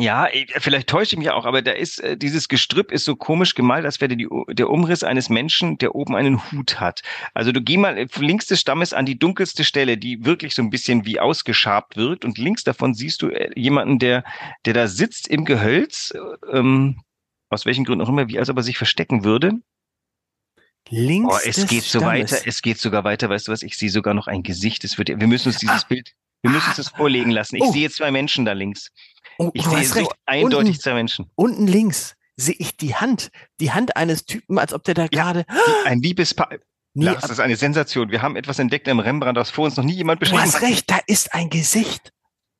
Ja, 0.00 0.28
vielleicht 0.58 0.88
täusche 0.88 1.14
ich 1.14 1.18
mich 1.18 1.30
auch, 1.30 1.44
aber 1.44 1.62
da 1.62 1.72
ist 1.72 2.00
äh, 2.00 2.16
dieses 2.16 2.48
Gestrüpp 2.48 2.90
ist 2.90 3.04
so 3.04 3.16
komisch 3.16 3.54
gemalt, 3.54 3.84
als 3.84 4.00
wäre 4.00 4.16
die, 4.16 4.28
der 4.48 4.70
Umriss 4.70 5.04
eines 5.04 5.28
Menschen, 5.28 5.78
der 5.78 5.94
oben 5.94 6.16
einen 6.16 6.50
Hut 6.50 6.80
hat. 6.80 7.02
Also 7.34 7.52
du 7.52 7.60
geh 7.60 7.76
mal 7.76 7.98
äh, 7.98 8.08
links 8.18 8.46
des 8.46 8.60
Stammes 8.60 8.92
an 8.92 9.04
die 9.04 9.18
dunkelste 9.18 9.62
Stelle, 9.62 9.98
die 9.98 10.24
wirklich 10.24 10.54
so 10.54 10.62
ein 10.62 10.70
bisschen 10.70 11.04
wie 11.04 11.20
ausgeschabt 11.20 11.96
wirkt, 11.96 12.24
und 12.24 12.38
links 12.38 12.64
davon 12.64 12.94
siehst 12.94 13.22
du 13.22 13.28
äh, 13.28 13.50
jemanden, 13.54 13.98
der 13.98 14.24
der 14.64 14.74
da 14.74 14.88
sitzt 14.88 15.28
im 15.28 15.44
Gehölz, 15.44 16.14
ähm, 16.50 17.02
aus 17.50 17.66
welchen 17.66 17.84
Gründen 17.84 18.04
auch 18.04 18.08
immer, 18.08 18.28
wie 18.28 18.38
als 18.38 18.48
ob 18.48 18.56
er 18.56 18.62
sich 18.62 18.78
verstecken 18.78 19.24
würde. 19.24 19.52
Links. 20.88 21.34
Oh, 21.34 21.38
es 21.44 21.66
geht 21.66 21.84
so 21.84 22.00
weiter, 22.00 22.38
es 22.46 22.62
geht 22.62 22.78
sogar 22.78 23.04
weiter. 23.04 23.28
Weißt 23.28 23.48
du 23.48 23.52
was? 23.52 23.62
Ich 23.62 23.76
sehe 23.76 23.90
sogar 23.90 24.14
noch 24.14 24.26
ein 24.26 24.42
Gesicht. 24.42 24.82
Es 24.84 24.98
wird, 24.98 25.08
wir 25.08 25.26
müssen 25.26 25.48
uns 25.48 25.58
dieses 25.58 25.84
ah. 25.84 25.86
Bild, 25.88 26.14
wir 26.42 26.50
müssen 26.50 26.68
uns 26.68 26.76
das 26.76 26.88
vorlegen 26.88 27.30
lassen. 27.30 27.56
Ich 27.56 27.62
oh. 27.62 27.72
sehe 27.72 27.90
zwei 27.90 28.10
Menschen 28.10 28.44
da 28.44 28.52
links. 28.52 28.90
Oh, 29.38 29.50
ich 29.54 29.64
sehe 29.64 29.84
so 29.84 30.10
eindeutig 30.26 30.68
unten, 30.68 30.80
zwei 30.80 30.94
Menschen. 30.94 31.30
Unten 31.34 31.66
links 31.66 32.16
sehe 32.36 32.56
ich 32.58 32.76
die 32.76 32.94
Hand, 32.94 33.30
die 33.60 33.72
Hand 33.72 33.96
eines 33.96 34.24
Typen, 34.24 34.58
als 34.58 34.72
ob 34.72 34.84
der 34.84 34.94
da 34.94 35.06
gerade 35.06 35.44
ein 35.84 36.00
Liebespaar. 36.00 36.50
Nee, 36.94 37.06
das 37.06 37.30
ist 37.30 37.40
eine 37.40 37.56
Sensation. 37.56 38.10
Wir 38.10 38.22
haben 38.22 38.36
etwas 38.36 38.58
entdeckt 38.58 38.88
im 38.88 38.98
Rembrandt, 38.98 39.36
das 39.36 39.50
vor 39.50 39.64
uns 39.64 39.76
noch 39.76 39.84
nie 39.84 39.94
jemand 39.94 40.18
beschrieben 40.20 40.42
hat. 40.42 40.48
Du 40.48 40.54
hast 40.54 40.62
recht, 40.62 40.90
da 40.90 40.98
ist 41.06 41.32
ein 41.34 41.48
Gesicht. 41.48 42.12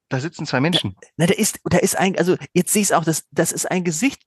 Da 0.09 0.21
sitzen 0.21 0.47
zwei 0.47 0.61
Menschen. 0.61 0.97
Na, 1.17 1.27
da 1.27 1.35
ist, 1.35 1.61
da 1.65 1.79
ist 1.79 1.97
ein, 1.97 2.17
also 2.19 2.37
jetzt 2.53 2.73
sehe 2.73 2.83
ich 2.83 2.89
es 2.89 2.93
auch, 2.93 3.05
das, 3.05 3.25
das 3.31 3.53
ist 3.53 3.71
ein 3.71 3.85
Gesicht 3.85 4.23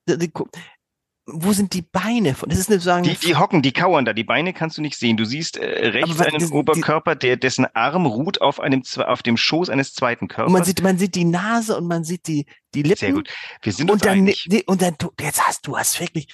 wo 1.25 1.53
sind 1.53 1.73
die 1.73 1.81
Beine 1.81 2.35
von? 2.35 2.49
Das 2.49 2.59
ist 2.59 2.69
eine 2.69 2.79
sagen. 2.81 3.03
Die, 3.03 3.15
die 3.15 3.35
hocken, 3.35 3.61
die 3.61 3.71
kauern 3.71 4.03
da. 4.03 4.13
Die 4.13 4.25
Beine 4.25 4.53
kannst 4.53 4.77
du 4.77 4.81
nicht 4.81 4.97
sehen. 4.97 5.15
Du 5.15 5.23
siehst 5.23 5.57
äh, 5.57 5.87
rechts 5.87 6.19
einen 6.19 6.39
das, 6.39 6.51
Oberkörper, 6.51 7.15
der 7.15 7.37
dessen 7.37 7.65
Arm 7.73 8.05
ruht 8.05 8.41
auf 8.41 8.59
einem 8.59 8.83
auf 8.97 9.23
dem 9.23 9.37
Schoß 9.37 9.69
eines 9.69 9.93
zweiten 9.93 10.27
Körpers. 10.27 10.47
Und 10.47 10.53
man 10.53 10.63
sieht, 10.65 10.81
man 10.81 10.97
sieht 10.97 11.15
die 11.15 11.25
Nase 11.25 11.77
und 11.77 11.87
man 11.87 12.03
sieht 12.03 12.27
die 12.27 12.45
die 12.75 12.83
Lippen. 12.83 12.99
Sehr 12.99 13.13
gut. 13.13 13.29
Wir 13.61 13.71
sind 13.71 13.89
und 13.89 13.95
uns 13.95 14.01
dann, 14.03 14.17
einig. 14.17 14.47
Und 14.67 14.81
dann 14.81 14.95
du, 14.97 15.11
jetzt 15.19 15.47
hast 15.47 15.65
du 15.67 15.77
hast 15.77 15.99
wirklich. 15.99 16.27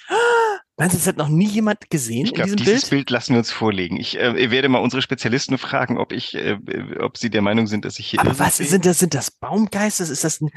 Meinst 0.76 0.94
du, 0.94 0.98
das 0.98 1.06
hat 1.06 1.18
noch 1.18 1.28
nie 1.28 1.46
jemand 1.46 1.90
gesehen 1.90 2.24
ich 2.24 2.32
glaub, 2.32 2.48
in 2.48 2.56
diesem 2.56 2.66
dieses 2.66 2.88
Bild? 2.88 2.90
Bild 2.90 3.10
lassen 3.10 3.34
wir 3.34 3.38
uns 3.38 3.50
vorlegen. 3.50 3.98
Ich 3.98 4.18
äh, 4.18 4.50
werde 4.50 4.68
mal 4.70 4.78
unsere 4.78 5.02
Spezialisten 5.02 5.58
fragen, 5.58 5.98
ob 5.98 6.10
ich, 6.10 6.34
äh, 6.34 6.56
ob 6.98 7.18
sie 7.18 7.28
der 7.28 7.42
Meinung 7.42 7.66
sind, 7.66 7.84
dass 7.84 7.98
ich 7.98 8.06
hier. 8.06 8.20
Aber 8.20 8.38
was 8.38 8.56
sehe. 8.56 8.66
sind 8.66 8.86
das? 8.86 8.98
Sind 8.98 9.14
das 9.14 9.30
Baumgeister? 9.30 10.04
Ist 10.04 10.24
das 10.24 10.40
ein 10.40 10.50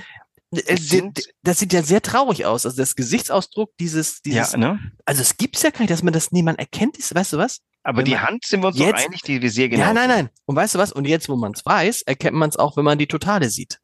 das 1.41 1.59
sieht 1.59 1.73
ja 1.73 1.83
sehr 1.83 2.01
traurig 2.01 2.45
aus. 2.45 2.65
Also 2.65 2.77
das 2.77 2.95
Gesichtsausdruck 2.95 3.71
dieses, 3.79 4.21
dieses. 4.21 4.53
Ja, 4.53 4.57
ne? 4.57 4.91
Also 5.05 5.21
es 5.21 5.37
gibt's 5.37 5.63
ja 5.63 5.69
gar 5.69 5.79
nicht, 5.81 5.91
dass 5.91 6.03
man 6.03 6.13
das 6.13 6.31
niemand 6.31 6.59
erkennt. 6.59 6.97
Ist, 6.97 7.13
weißt 7.13 7.33
du 7.33 7.37
was? 7.37 7.61
Aber 7.83 7.99
wenn 7.99 8.05
die 8.05 8.17
Hand 8.17 8.45
sind 8.45 8.61
wir 8.61 8.67
uns 8.67 8.79
jetzt, 8.79 9.05
einig, 9.05 9.21
die 9.23 9.41
wir 9.41 9.51
sehr 9.51 9.69
genau. 9.69 9.83
Ja, 9.83 9.93
nein, 9.93 10.07
nein. 10.07 10.29
Und 10.45 10.55
weißt 10.55 10.75
du 10.75 10.79
was? 10.79 10.93
Und 10.93 11.05
jetzt, 11.05 11.27
wo 11.27 11.35
man 11.35 11.51
es 11.51 11.65
weiß, 11.65 12.03
erkennt 12.03 12.37
man 12.37 12.49
es 12.49 12.57
auch, 12.57 12.77
wenn 12.77 12.85
man 12.85 12.97
die 12.97 13.07
Totale 13.07 13.49
sieht. 13.49 13.79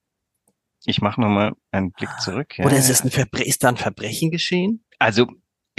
Ich 0.86 1.02
mache 1.02 1.20
nochmal 1.20 1.54
einen 1.72 1.92
Blick 1.92 2.10
zurück. 2.22 2.58
Ja, 2.58 2.66
Oder 2.66 2.78
ist 2.78 2.90
es 2.90 3.04
ein 3.04 3.12
Verbre 3.12 3.44
ist 3.44 3.64
da 3.64 3.70
ein 3.70 3.78
Verbrechen 3.78 4.32
geschehen? 4.32 4.86
Also 4.98 5.28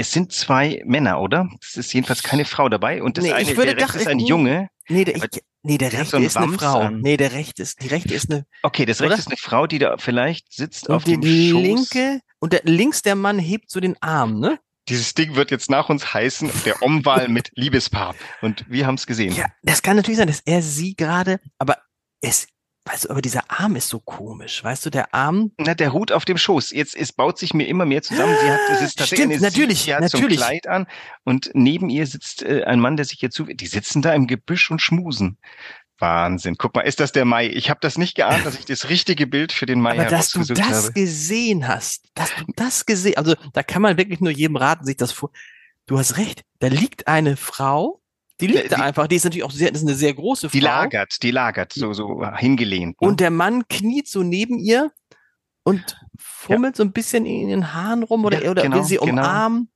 es 0.01 0.13
sind 0.13 0.33
zwei 0.33 0.83
Männer, 0.85 1.21
oder? 1.21 1.49
Es 1.63 1.77
ist 1.77 1.93
jedenfalls 1.93 2.23
keine 2.23 2.45
Frau 2.45 2.69
dabei. 2.69 3.03
Und 3.03 3.19
das 3.19 3.25
nee, 3.25 3.33
eine, 3.33 3.55
der 3.55 3.75
doch, 3.75 3.95
ist 3.95 4.07
ein 4.07 4.19
Junge. 4.19 4.69
Nee, 4.89 5.05
der, 5.05 5.17
ich, 5.17 5.43
Nee, 5.63 5.77
der 5.77 5.93
rechte 5.93 6.07
so 6.07 6.17
ist 6.19 6.37
eine 6.37 6.53
Frau. 6.57 6.81
An. 6.81 7.01
Nee, 7.01 7.17
der 7.17 7.33
rechte 7.33 7.63
ist, 7.63 7.83
die 7.83 7.89
rechte 7.89 8.15
ist 8.15 8.31
eine. 8.31 8.47
Okay, 8.63 8.87
das 8.87 9.03
rechte 9.03 9.19
ist 9.19 9.27
eine 9.27 9.37
Frau, 9.37 9.67
die 9.67 9.79
da 9.79 9.99
vielleicht 9.99 10.53
sitzt 10.53 10.89
und 10.89 10.95
auf 10.95 11.05
dem 11.05 11.21
die 11.21 11.51
Schoß. 11.51 11.63
linke, 11.63 12.21
und 12.39 12.55
der, 12.55 12.63
links 12.65 13.03
der 13.03 13.15
Mann 13.15 13.39
hebt 13.39 13.71
so 13.71 13.81
den 13.81 14.01
Arm, 14.01 14.41
ne? 14.41 14.59
Dieses 14.89 15.13
Ding 15.13 15.37
wird 15.37 15.51
jetzt 15.51 15.71
nach 15.71 15.91
uns 15.91 16.15
heißen, 16.15 16.51
der 16.65 16.83
Omwahl 16.83 17.29
mit 17.29 17.51
Liebespaar. 17.55 18.15
Und 18.41 18.65
wir 18.69 18.87
haben 18.87 18.95
es 18.95 19.07
gesehen. 19.07 19.35
Ja, 19.35 19.47
das 19.63 19.83
kann 19.83 19.97
natürlich 19.97 20.19
sein, 20.19 20.27
dass 20.27 20.41
er 20.41 20.63
sie 20.63 20.97
gerade, 20.97 21.39
aber 21.59 21.77
es 22.23 22.49
Weißt 22.87 23.05
du, 23.05 23.11
aber 23.11 23.21
dieser 23.21 23.43
Arm 23.49 23.77
ist 23.77 23.89
so 23.89 24.01
komisch. 24.01 24.65
Weißt 24.65 24.87
du, 24.87 24.91
der 24.91 25.13
Arm. 25.15 25.53
Na, 25.59 25.75
der 25.75 25.93
Hut 25.93 26.13
auf 26.13 26.25
dem 26.25 26.39
Schoß. 26.39 26.71
Jetzt, 26.71 26.97
es 26.97 27.13
baut 27.13 27.39
sich 27.39 27.53
mir 27.53 27.69
immer 27.69 27.85
mehr 27.85 28.01
zusammen. 28.03 28.35
Sie 28.41 28.51
hat, 28.51 28.61
es 28.73 28.81
ist 28.81 28.99
tatsächlich 28.99 29.27
Stimmt, 29.27 29.43
natürlich, 29.43 29.83
sie 29.83 29.95
hat 29.95 30.01
natürlich. 30.01 30.39
so 30.39 30.45
ein 30.45 30.51
Kleid 30.51 30.67
an 30.67 30.87
und 31.25 31.51
neben 31.53 31.91
ihr 31.91 32.07
sitzt 32.07 32.43
äh, 32.43 32.65
ein 32.65 32.81
Mann, 32.81 32.97
der 32.97 33.05
sich 33.05 33.19
hier 33.21 33.31
zu, 33.31 33.45
die 33.45 33.67
sitzen 33.67 34.01
da 34.01 34.15
im 34.15 34.27
Gebüsch 34.27 34.71
und 34.71 34.81
schmusen. 34.81 35.37
Wahnsinn. 35.99 36.57
Guck 36.57 36.75
mal, 36.75 36.81
ist 36.81 37.01
das 37.01 37.13
der 37.13 37.27
Mai? 37.27 37.49
Ich 37.49 37.69
habe 37.69 37.81
das 37.83 37.99
nicht 37.99 38.15
geahnt, 38.15 38.47
dass 38.47 38.59
ich 38.59 38.65
das 38.65 38.89
richtige 38.89 39.27
Bild 39.27 39.53
für 39.53 39.67
den 39.67 39.81
Mai 39.81 39.93
Aber 40.01 40.05
dass 40.07 40.31
du 40.31 40.43
das 40.43 40.61
habe. 40.87 40.93
gesehen 40.93 41.69
hast, 41.69 42.09
dass 42.15 42.35
du 42.35 42.45
das 42.57 42.87
gesehen, 42.87 43.19
also 43.19 43.35
da 43.53 43.63
kann 43.63 43.83
man 43.83 43.99
wirklich 43.99 44.21
nur 44.21 44.33
jedem 44.33 44.57
raten, 44.57 44.87
sich 44.87 44.97
das 44.97 45.13
vor. 45.13 45.31
Du 45.87 45.99
hast 45.99 46.17
recht. 46.17 46.43
Da 46.61 46.69
liegt 46.69 47.07
eine 47.09 47.37
Frau, 47.37 48.00
die 48.41 48.47
liegt 48.47 48.65
die, 48.65 48.69
da 48.69 48.77
einfach. 48.77 49.07
Die 49.07 49.17
ist 49.17 49.25
natürlich 49.25 49.45
auch 49.45 49.51
sehr, 49.51 49.71
das 49.71 49.83
ist 49.83 49.89
eine 49.89 49.97
sehr 49.97 50.15
große 50.15 50.49
Frau. 50.49 50.53
Die 50.53 50.61
lagert, 50.61 51.23
die 51.23 51.31
lagert, 51.31 51.73
so, 51.73 51.93
so 51.93 52.25
hingelehnt. 52.37 53.01
Ne? 53.01 53.09
Und 53.09 53.21
der 53.21 53.31
Mann 53.31 53.67
kniet 53.69 54.09
so 54.09 54.23
neben 54.23 54.59
ihr 54.59 54.93
und 55.63 55.99
fummelt 56.19 56.75
ja. 56.75 56.79
so 56.79 56.83
ein 56.85 56.93
bisschen 56.93 57.27
in 57.27 57.49
den 57.49 57.73
Haaren 57.75 58.03
rum 58.03 58.25
oder, 58.25 58.43
ja, 58.43 58.51
oder 58.51 58.63
genau, 58.63 58.77
will 58.77 58.85
sie 58.85 58.97
genau. 58.97 59.13
umarmen. 59.13 59.71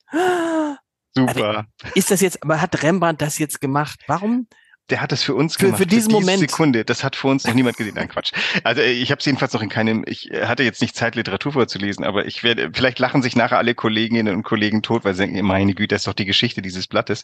Super. 1.16 1.31
Aber 1.31 1.66
ist 1.94 2.11
das 2.11 2.20
jetzt, 2.20 2.42
aber 2.42 2.61
hat 2.61 2.83
Rembrandt 2.83 3.22
das 3.22 3.38
jetzt 3.38 3.61
gemacht? 3.61 4.00
Warum? 4.09 4.48
Der 4.90 5.01
hat 5.01 5.12
das 5.12 5.23
für 5.23 5.35
uns 5.35 5.57
für, 5.57 5.66
gemacht. 5.66 5.79
Für 5.79 5.87
diesen 5.87 6.11
für 6.11 6.20
Moment. 6.20 6.40
Sekunde. 6.40 6.85
Das 6.85 7.05
hat 7.05 7.16
für 7.16 7.29
uns 7.29 7.44
noch 7.47 7.55
niemand 7.55 7.77
gesehen. 7.77 7.94
Nein, 7.94 8.09
Quatsch. 8.09 8.33
Also 8.64 8.83
äh, 8.83 8.92
ich 8.92 9.11
habe 9.11 9.18
es 9.18 9.25
jedenfalls 9.25 9.53
noch 9.53 9.62
in 9.62 9.70
keinem, 9.70 10.05
ich 10.07 10.31
äh, 10.31 10.47
hatte 10.47 10.62
jetzt 10.62 10.83
nicht 10.83 10.94
Zeit, 10.94 11.14
Literatur 11.14 11.53
vorzulesen, 11.53 12.05
aber 12.05 12.27
ich 12.27 12.42
werde, 12.44 12.70
vielleicht 12.73 12.99
lachen 12.99 13.23
sich 13.23 13.35
nachher 13.37 13.59
alle 13.59 13.75
Kolleginnen 13.75 14.35
und 14.35 14.42
Kollegen 14.42 14.83
tot, 14.83 15.05
weil 15.05 15.14
sie 15.14 15.25
denken, 15.25 15.44
meine 15.47 15.75
Güte, 15.75 15.94
das 15.94 16.03
ist 16.03 16.07
doch 16.07 16.14
die 16.14 16.27
Geschichte 16.27 16.61
dieses 16.61 16.87
Blattes. 16.87 17.23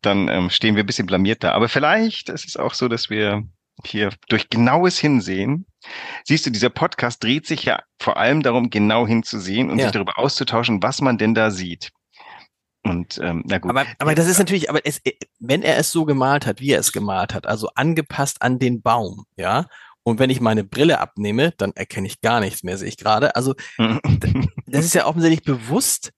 Dann 0.00 0.28
ähm, 0.28 0.50
stehen 0.50 0.74
wir 0.74 0.84
ein 0.84 0.86
bisschen 0.86 1.06
blamiert 1.06 1.44
da. 1.44 1.52
Aber 1.52 1.68
vielleicht 1.68 2.28
ist 2.28 2.46
es 2.46 2.56
auch 2.56 2.74
so, 2.74 2.88
dass 2.88 3.10
wir 3.10 3.44
hier 3.84 4.10
durch 4.28 4.48
genaues 4.50 4.98
Hinsehen, 4.98 5.66
siehst 6.24 6.46
du, 6.46 6.50
dieser 6.50 6.70
Podcast 6.70 7.22
dreht 7.22 7.46
sich 7.46 7.64
ja 7.64 7.82
vor 7.98 8.16
allem 8.16 8.42
darum, 8.42 8.70
genau 8.70 9.06
hinzusehen 9.06 9.70
und 9.70 9.78
ja. 9.78 9.86
sich 9.86 9.92
darüber 9.92 10.18
auszutauschen, 10.18 10.82
was 10.82 11.00
man 11.00 11.18
denn 11.18 11.34
da 11.34 11.50
sieht. 11.50 11.90
Und 12.84 13.18
ähm, 13.22 13.44
na 13.46 13.58
gut. 13.58 13.70
Aber, 13.70 13.86
aber 13.98 14.14
das 14.14 14.26
ist 14.26 14.38
natürlich, 14.38 14.68
aber 14.68 14.84
es, 14.84 15.00
äh, 15.04 15.12
wenn 15.38 15.62
er 15.62 15.76
es 15.76 15.92
so 15.92 16.04
gemalt 16.04 16.46
hat, 16.46 16.60
wie 16.60 16.72
er 16.72 16.80
es 16.80 16.92
gemalt 16.92 17.32
hat, 17.32 17.46
also 17.46 17.68
angepasst 17.74 18.42
an 18.42 18.58
den 18.58 18.82
Baum, 18.82 19.24
ja. 19.36 19.66
Und 20.04 20.18
wenn 20.18 20.30
ich 20.30 20.40
meine 20.40 20.64
Brille 20.64 20.98
abnehme, 20.98 21.52
dann 21.58 21.72
erkenne 21.74 22.08
ich 22.08 22.20
gar 22.20 22.40
nichts 22.40 22.64
mehr, 22.64 22.76
sehe 22.76 22.88
ich 22.88 22.96
gerade. 22.96 23.36
Also 23.36 23.54
das 24.66 24.84
ist 24.84 24.94
ja 24.94 25.06
offensichtlich 25.06 25.44
bewusst 25.44 26.12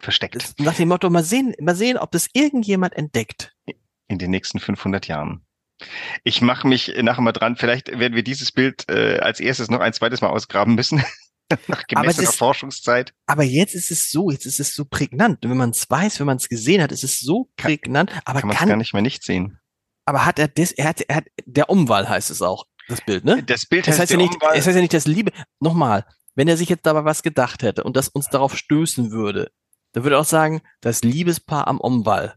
versteckt. 0.00 0.58
Nach 0.58 0.74
dem 0.74 0.88
Motto, 0.88 1.08
mal 1.08 1.22
sehen, 1.22 1.54
mal 1.60 1.76
sehen, 1.76 1.98
ob 1.98 2.10
das 2.10 2.28
irgendjemand 2.32 2.96
entdeckt. 2.96 3.54
In 4.08 4.18
den 4.18 4.32
nächsten 4.32 4.58
500 4.58 5.06
Jahren. 5.06 5.44
Ich 6.24 6.42
mache 6.42 6.66
mich 6.66 6.92
nachher 7.00 7.22
mal 7.22 7.32
dran. 7.32 7.56
Vielleicht 7.56 7.96
werden 7.98 8.14
wir 8.14 8.24
dieses 8.24 8.50
Bild 8.50 8.88
äh, 8.90 9.18
als 9.20 9.40
erstes 9.40 9.70
noch 9.70 9.80
ein 9.80 9.92
zweites 9.92 10.20
Mal 10.20 10.28
ausgraben 10.28 10.74
müssen. 10.74 11.02
Nach 11.66 11.86
gemessener 11.86 12.28
ist, 12.28 12.36
Forschungszeit. 12.36 13.12
Aber 13.26 13.42
jetzt 13.42 13.74
ist 13.74 13.90
es 13.90 14.10
so, 14.10 14.30
jetzt 14.30 14.46
ist 14.46 14.60
es 14.60 14.74
so 14.74 14.84
prägnant. 14.84 15.38
Wenn 15.42 15.56
man 15.56 15.70
es 15.70 15.88
weiß, 15.88 16.20
wenn 16.20 16.26
man 16.26 16.36
es 16.36 16.48
gesehen 16.48 16.82
hat, 16.82 16.92
ist 16.92 17.04
es 17.04 17.18
so 17.18 17.50
prägnant. 17.56 18.12
Aber 18.24 18.40
kann 18.40 18.48
man 18.48 18.56
es 18.56 18.68
gar 18.68 18.76
nicht 18.76 18.92
mehr 18.92 19.02
nicht 19.02 19.22
sehen. 19.22 19.58
Aber 20.04 20.26
hat 20.26 20.38
er 20.38 20.48
das, 20.48 20.72
er 20.72 20.88
hat, 20.88 21.00
er 21.02 21.16
hat, 21.16 21.24
der 21.44 21.70
Umwahl 21.70 22.08
heißt 22.08 22.30
es 22.30 22.42
auch, 22.42 22.66
das 22.88 23.00
Bild, 23.00 23.24
ne? 23.24 23.42
Das 23.42 23.66
Bild 23.66 23.86
heißt, 23.86 23.98
das 23.98 24.00
heißt 24.00 24.12
ja 24.12 24.16
nicht, 24.16 24.36
es 24.54 24.66
heißt 24.66 24.74
ja 24.74 24.80
nicht 24.80 24.94
das 24.94 25.06
Liebe. 25.06 25.32
Nochmal, 25.60 26.04
wenn 26.34 26.48
er 26.48 26.56
sich 26.56 26.68
jetzt 26.68 26.86
dabei 26.86 27.04
was 27.04 27.22
gedacht 27.22 27.62
hätte 27.62 27.84
und 27.84 27.96
das 27.96 28.08
uns 28.08 28.28
darauf 28.28 28.56
stößen 28.56 29.10
würde, 29.10 29.52
dann 29.92 30.04
würde 30.04 30.16
er 30.16 30.20
auch 30.20 30.24
sagen, 30.24 30.62
das 30.80 31.02
Liebespaar 31.02 31.68
am 31.68 31.80
Umwall. 31.80 32.34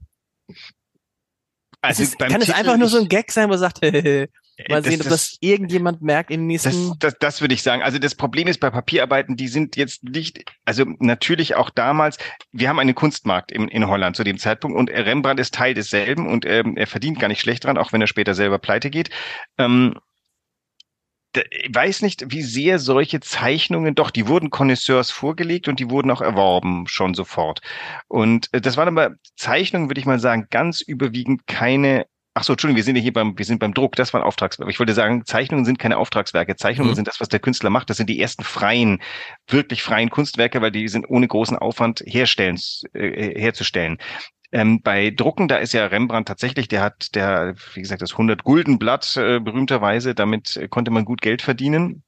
Also 1.82 2.04
es 2.04 2.10
ist, 2.10 2.20
kann 2.20 2.30
Titel 2.30 2.44
es 2.44 2.52
einfach 2.52 2.78
nur 2.78 2.88
so 2.88 2.98
ein 2.98 3.10
Gag 3.10 3.32
sein, 3.32 3.50
wo 3.50 3.54
er 3.54 3.60
sagt, 3.60 3.80
Mal 4.70 4.82
das, 4.82 4.92
sehen, 4.92 5.02
ob 5.02 5.10
das, 5.10 5.32
das, 5.32 5.38
irgendjemand 5.40 6.02
merkt 6.02 6.30
in 6.30 6.42
den 6.42 6.48
nächsten. 6.48 6.90
Das, 6.90 6.98
das, 7.00 7.16
das 7.20 7.42
würde 7.42 7.56
ich 7.56 7.64
sagen. 7.64 7.82
Also 7.82 7.98
das 7.98 8.14
Problem 8.14 8.48
ist 8.48 8.60
bei 8.60 8.70
Papierarbeiten, 8.70 9.36
die 9.36 9.48
sind 9.48 9.76
jetzt 9.76 10.04
nicht, 10.04 10.46
also 10.64 10.86
natürlich 11.00 11.56
auch 11.56 11.70
damals, 11.72 12.18
wir 12.52 12.70
haben 12.70 12.80
einen 12.80 12.94
Kunstmarkt 12.94 13.52
in, 13.52 13.68
in 13.68 13.88
Holland 13.88 14.16
zu 14.16 14.24
dem 14.24 14.38
Zeitpunkt 14.38 14.78
und 14.78 14.92
Rembrandt 14.92 15.40
ist 15.40 15.56
Teil 15.56 15.74
desselben 15.74 16.28
und 16.28 16.46
ähm, 16.46 16.78
er 16.78 16.88
verdient 16.88 17.20
gar 17.20 17.30
nicht 17.30 17.42
schlecht 17.42 17.64
dran, 17.64 17.78
auch 17.78 17.94
wenn 17.94 18.02
er 18.02 18.08
später 18.08 18.36
selber 18.36 18.60
pleite 18.60 18.92
geht. 18.92 19.10
Ähm, 19.58 19.96
ich 21.36 21.74
weiß 21.74 22.04
nicht, 22.04 22.32
wie 22.32 22.44
sehr 22.44 22.78
solche 22.78 23.20
Zeichnungen, 23.20 23.96
doch, 23.96 24.12
die 24.12 24.28
wurden 24.28 24.52
Connoisseurs 24.52 25.10
vorgelegt 25.10 25.68
und 25.68 25.80
die 25.80 25.90
wurden 25.90 26.12
auch 26.12 26.22
erworben, 26.22 26.86
schon 26.88 27.16
sofort. 27.16 27.62
Und 28.08 28.50
äh, 28.54 28.62
das 28.62 28.78
waren 28.78 28.88
aber 28.88 29.16
Zeichnungen, 29.36 29.90
würde 29.90 30.00
ich 30.00 30.06
mal 30.06 30.20
sagen, 30.20 30.48
ganz 30.52 30.82
überwiegend 30.82 31.48
keine 31.48 32.06
Ach 32.36 32.44
so, 32.44 32.54
Entschuldigung, 32.54 32.78
wir 32.78 32.84
sind 32.84 32.96
ja 32.96 33.02
hier 33.02 33.14
beim, 33.14 33.38
wir 33.38 33.46
sind 33.46 33.60
beim 33.60 33.76
Druck, 33.76 33.96
das 33.96 34.12
war 34.12 34.22
ein 34.22 34.26
Auftragswerk. 34.26 34.68
Ich 34.70 34.80
wollte 34.80 34.94
sagen, 34.94 35.24
Zeichnungen 35.24 35.66
sind 35.66 35.78
keine 35.78 35.98
Auftragswerke. 35.98 36.56
Zeichnungen 36.56 36.92
mhm. 36.92 36.96
sind 36.96 37.08
das, 37.08 37.20
was 37.20 37.30
der 37.30 37.40
Künstler 37.40 37.70
macht. 37.70 37.92
Das 37.92 37.98
sind 37.98 38.10
die 38.10 38.20
ersten 38.20 38.44
freien, 38.44 39.04
wirklich 39.48 39.84
freien 39.84 40.10
Kunstwerke, 40.10 40.60
weil 40.62 40.72
die 40.72 40.88
sind 40.88 41.08
ohne 41.08 41.28
großen 41.28 41.58
Aufwand 41.58 42.02
herstellen, 42.08 42.60
äh, 42.94 43.40
herzustellen. 43.40 44.00
Ähm, 44.52 44.82
bei 44.82 45.12
Drucken, 45.12 45.48
da 45.48 45.58
ist 45.58 45.74
ja 45.74 45.86
Rembrandt 45.86 46.28
tatsächlich, 46.28 46.68
der 46.68 46.82
hat, 46.82 47.14
der, 47.14 47.56
wie 47.74 47.82
gesagt, 47.82 48.02
das 48.02 48.14
100 48.14 48.44
Gulden 48.44 48.80
Blatt 48.80 49.16
äh, 49.16 49.40
berühmterweise, 49.40 50.16
damit 50.16 50.60
konnte 50.72 50.90
man 50.90 51.06
gut 51.06 51.22
Geld 51.22 51.44
verdienen. 51.44 52.04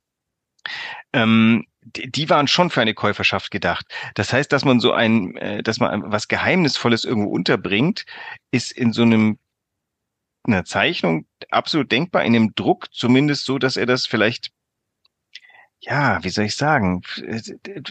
Ähm, 1.13 1.65
die 1.83 2.29
waren 2.31 2.47
schon 2.47 2.71
für 2.71 2.81
eine 2.81 2.95
Käuferschaft 2.95 3.51
gedacht. 3.51 3.85
Das 4.15 4.33
heißt, 4.33 4.51
dass 4.51 4.65
man 4.65 4.79
so 4.79 4.91
ein, 4.91 5.35
äh, 5.37 5.61
dass 5.61 5.79
man 5.79 6.11
was 6.11 6.27
Geheimnisvolles 6.27 7.05
irgendwo 7.05 7.29
unterbringt, 7.29 8.05
ist 8.51 8.71
in 8.71 8.91
so 8.91 9.03
einem 9.03 9.37
einer 10.47 10.65
Zeichnung 10.65 11.25
absolut 11.49 11.91
denkbar, 11.91 12.23
in 12.23 12.33
dem 12.33 12.55
Druck 12.55 12.93
zumindest 12.93 13.45
so, 13.45 13.57
dass 13.57 13.77
er 13.77 13.85
das 13.85 14.05
vielleicht 14.05 14.51
ja, 15.85 16.23
wie 16.23 16.29
soll 16.29 16.45
ich 16.45 16.55
sagen? 16.55 17.01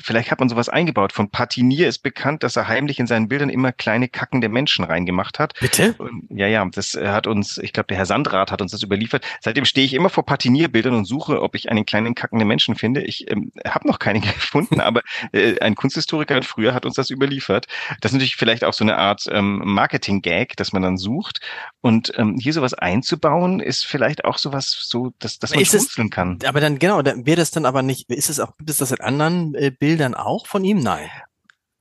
Vielleicht 0.02 0.30
hat 0.30 0.40
man 0.40 0.48
sowas 0.48 0.68
eingebaut. 0.68 1.12
Von 1.12 1.30
Patinier 1.30 1.88
ist 1.88 1.98
bekannt, 1.98 2.42
dass 2.42 2.57
er 2.57 2.66
heimlich 2.66 2.98
in 2.98 3.07
seinen 3.07 3.28
Bildern 3.28 3.50
immer 3.50 3.72
kleine 3.72 4.09
kackende 4.09 4.48
Menschen 4.48 4.85
reingemacht 4.85 5.38
hat. 5.38 5.54
Bitte? 5.61 5.94
Und, 5.98 6.26
ja, 6.30 6.48
ja, 6.48 6.64
das 6.64 6.94
hat 6.94 7.26
uns, 7.26 7.59
ich 7.59 7.72
glaube, 7.72 7.87
der 7.88 7.96
Herr 7.96 8.07
Sandrat 8.07 8.50
hat 8.50 8.61
uns 8.61 8.72
das 8.72 8.83
überliefert. 8.83 9.24
Seitdem 9.40 9.64
stehe 9.64 9.87
ich 9.87 9.94
immer 9.94 10.09
vor 10.09 10.26
Patinierbildern 10.26 10.94
und 10.94 11.04
suche, 11.04 11.40
ob 11.40 11.54
ich 11.54 11.70
einen 11.70 11.87
kleinen 11.87 12.14
kackenden 12.14 12.48
Menschen 12.48 12.74
finde. 12.74 13.02
Ich 13.02 13.30
ähm, 13.30 13.52
habe 13.66 13.87
noch 13.87 13.98
keine 13.98 14.20
gefunden, 14.20 14.80
aber 14.80 15.02
äh, 15.33 15.61
ein 15.61 15.76
Kunsthistoriker 15.76 16.42
früher 16.42 16.74
hat 16.74 16.87
uns 16.87 16.96
das 16.96 17.11
überliefert. 17.11 17.66
Das 18.00 18.11
ist 18.11 18.14
natürlich 18.14 18.37
vielleicht 18.37 18.64
auch 18.64 18.74
so 18.74 18.85
eine 18.85 18.98
Art 18.98 19.26
ähm, 19.30 19.62
Marketing-Gag, 19.64 20.57
dass 20.57 20.72
man 20.72 20.83
dann 20.83 20.98
sucht. 20.98 21.40
Und 21.80 22.12
ähm, 22.16 22.38
hier 22.40 22.52
sowas 22.52 22.74
einzubauen, 22.74 23.61
ist 23.61 23.87
vielleicht 23.87 24.24
auch 24.24 24.38
sowas, 24.38 24.76
so, 24.80 25.12
dass, 25.20 25.38
dass 25.38 25.54
man 25.54 25.64
schmunzeln 25.64 26.11
kann. 26.11 26.38
Aber 26.44 26.61
dann, 26.61 26.78
genau, 26.78 27.02
dann 27.02 27.24
wäre 27.26 27.37
das 27.37 27.50
dann 27.52 27.66
aber 27.66 27.84
nicht, 27.87 28.11
ist 28.11 28.31
es 28.31 28.40
auch, 28.40 28.57
gibt 28.57 28.70
es 28.70 28.79
das 28.79 28.90
in 28.90 29.01
anderen 29.01 29.55
äh, 29.55 29.70
Bildern 29.70 30.14
auch 30.14 30.47
von 30.47 30.64
ihm? 30.64 30.79
Nein. 30.79 31.11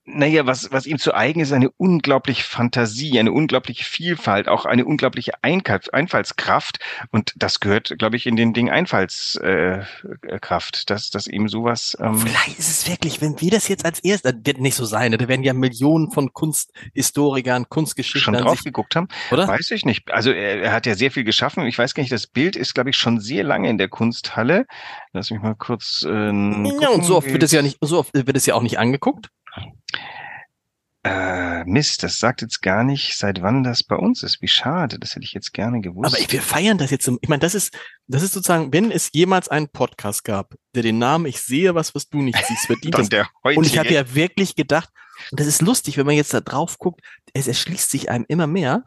Naja, 0.06 0.46
was, 0.46 0.70
was 0.72 0.86
ihm 0.86 1.00
zu 1.00 1.14
eigen 1.14 1.40
ist, 1.40 1.54
eine 1.54 1.70
unglaubliche 1.72 2.44
Fantasie, 2.44 3.18
eine 3.20 3.32
unglaubliche 3.32 3.86
Vielfalt, 3.86 4.50
auch 4.50 4.66
eine 4.66 4.84
unglaubliche 4.84 5.32
Einfallskraft. 5.42 6.80
Und 7.12 7.32
das 7.38 7.62
gehört, 7.62 7.98
glaube 7.98 8.18
ich, 8.18 8.26
in 8.26 8.36
den 8.36 8.54
Ding 8.54 8.70
Einfallskraft, 8.70 10.76
äh, 10.76 10.86
dass, 10.88 11.10
dass 11.10 11.28
ihm 11.28 11.48
sowas. 11.48 11.96
Ähm 12.02 12.18
Vielleicht 12.18 12.60
ist 12.60 12.70
es 12.70 12.90
wirklich, 12.90 13.22
wenn 13.22 13.40
wir 13.40 13.52
das 13.52 13.70
jetzt 13.70 13.86
als 13.86 14.02
erstes, 14.02 14.34
das 14.34 14.42
wird 14.44 14.60
nicht 14.60 14.76
so 14.76 14.84
sein, 14.84 15.12
ne? 15.12 15.18
da 15.18 15.30
werden 15.30 15.44
ja 15.44 15.54
Millionen 15.54 16.12
von 16.12 16.34
Kunsthistorikern, 16.34 17.70
Kunstgeschichten 17.70 18.22
schon 18.22 18.34
drauf 18.34 18.62
geguckt 18.62 18.98
haben, 18.98 19.08
oder? 19.32 19.48
Weiß 19.48 19.72
ich 19.72 19.86
nicht. 19.86 20.12
Also 20.12 20.32
er, 20.32 20.64
er 20.64 20.74
hat 20.74 20.86
ja 20.86 20.96
sehr 20.96 21.12
viel 21.12 21.24
geschaffen. 21.24 21.66
Ich 21.66 21.78
weiß 21.78 21.94
gar 21.94 22.02
nicht, 22.02 22.12
das 22.12 22.28
Bild 22.28 22.58
ist, 22.58 22.74
glaube 22.74 22.90
ich, 22.90 22.98
schon 22.98 23.22
sehr 23.22 23.46
lange 23.46 23.70
in 23.70 23.78
der 23.78 23.88
Kunsthalle. 23.88 24.66
Lass 25.14 25.32
mich 25.32 25.42
mal 25.42 25.56
kurz. 25.56 26.04
Äh, 26.06 26.12
ja, 26.12 26.90
und 26.90 27.06
so 27.06 27.16
oft 27.16 27.32
wird 27.32 27.44
es 27.44 27.54
ja 27.54 27.62
nicht, 27.62 27.78
so 27.80 28.00
oft 28.00 28.14
wird 28.14 28.36
es 28.36 28.46
ja 28.46 28.56
auch 28.56 28.64
nicht 28.64 28.80
angeguckt. 28.80 29.30
Äh, 31.06 31.66
Mist, 31.66 32.02
das 32.04 32.18
sagt 32.18 32.42
jetzt 32.42 32.62
gar 32.62 32.86
nicht, 32.86 33.18
seit 33.18 33.42
wann 33.42 33.64
das 33.64 33.84
bei 33.84 33.98
uns 33.98 34.24
ist. 34.24 34.42
Wie 34.42 34.48
schade, 34.48 35.00
das 35.00 35.16
hätte 35.16 35.26
ich 35.26 35.34
jetzt 35.34 35.52
gerne 35.52 35.82
gewusst. 35.82 36.16
Aber 36.16 36.32
wir 36.32 36.42
feiern 36.42 36.78
das 36.78 36.92
jetzt. 36.92 37.12
Ich 37.22 37.28
meine, 37.28 37.42
das 37.42 37.56
ist, 37.56 37.78
das 38.08 38.24
ist 38.24 38.34
sozusagen, 38.34 38.72
wenn 38.72 38.90
es 38.90 39.10
jemals 39.12 39.50
einen 39.50 39.68
Podcast 39.68 40.24
gab, 40.24 40.56
der 40.74 40.84
den 40.84 41.00
Namen 41.00 41.26
Ich 41.26 41.42
sehe 41.42 41.76
was, 41.76 41.94
was 41.94 42.08
du 42.08 42.22
nicht 42.22 42.38
siehst, 42.46 42.68
verdient 42.68 42.98
das. 42.98 43.10
Und 43.44 43.66
ich 43.66 43.78
habe 43.78 43.94
ja 43.94 44.16
wirklich 44.16 44.56
gedacht, 44.56 44.90
und 45.32 45.40
das 45.42 45.48
ist 45.48 45.62
lustig, 45.62 45.98
wenn 45.98 46.06
man 46.06 46.16
jetzt 46.16 46.34
da 46.34 46.40
drauf 46.40 46.80
guckt, 46.80 47.02
es 47.34 47.48
erschließt 47.48 47.90
sich 47.90 48.10
einem 48.10 48.26
immer 48.30 48.48
mehr. 48.48 48.86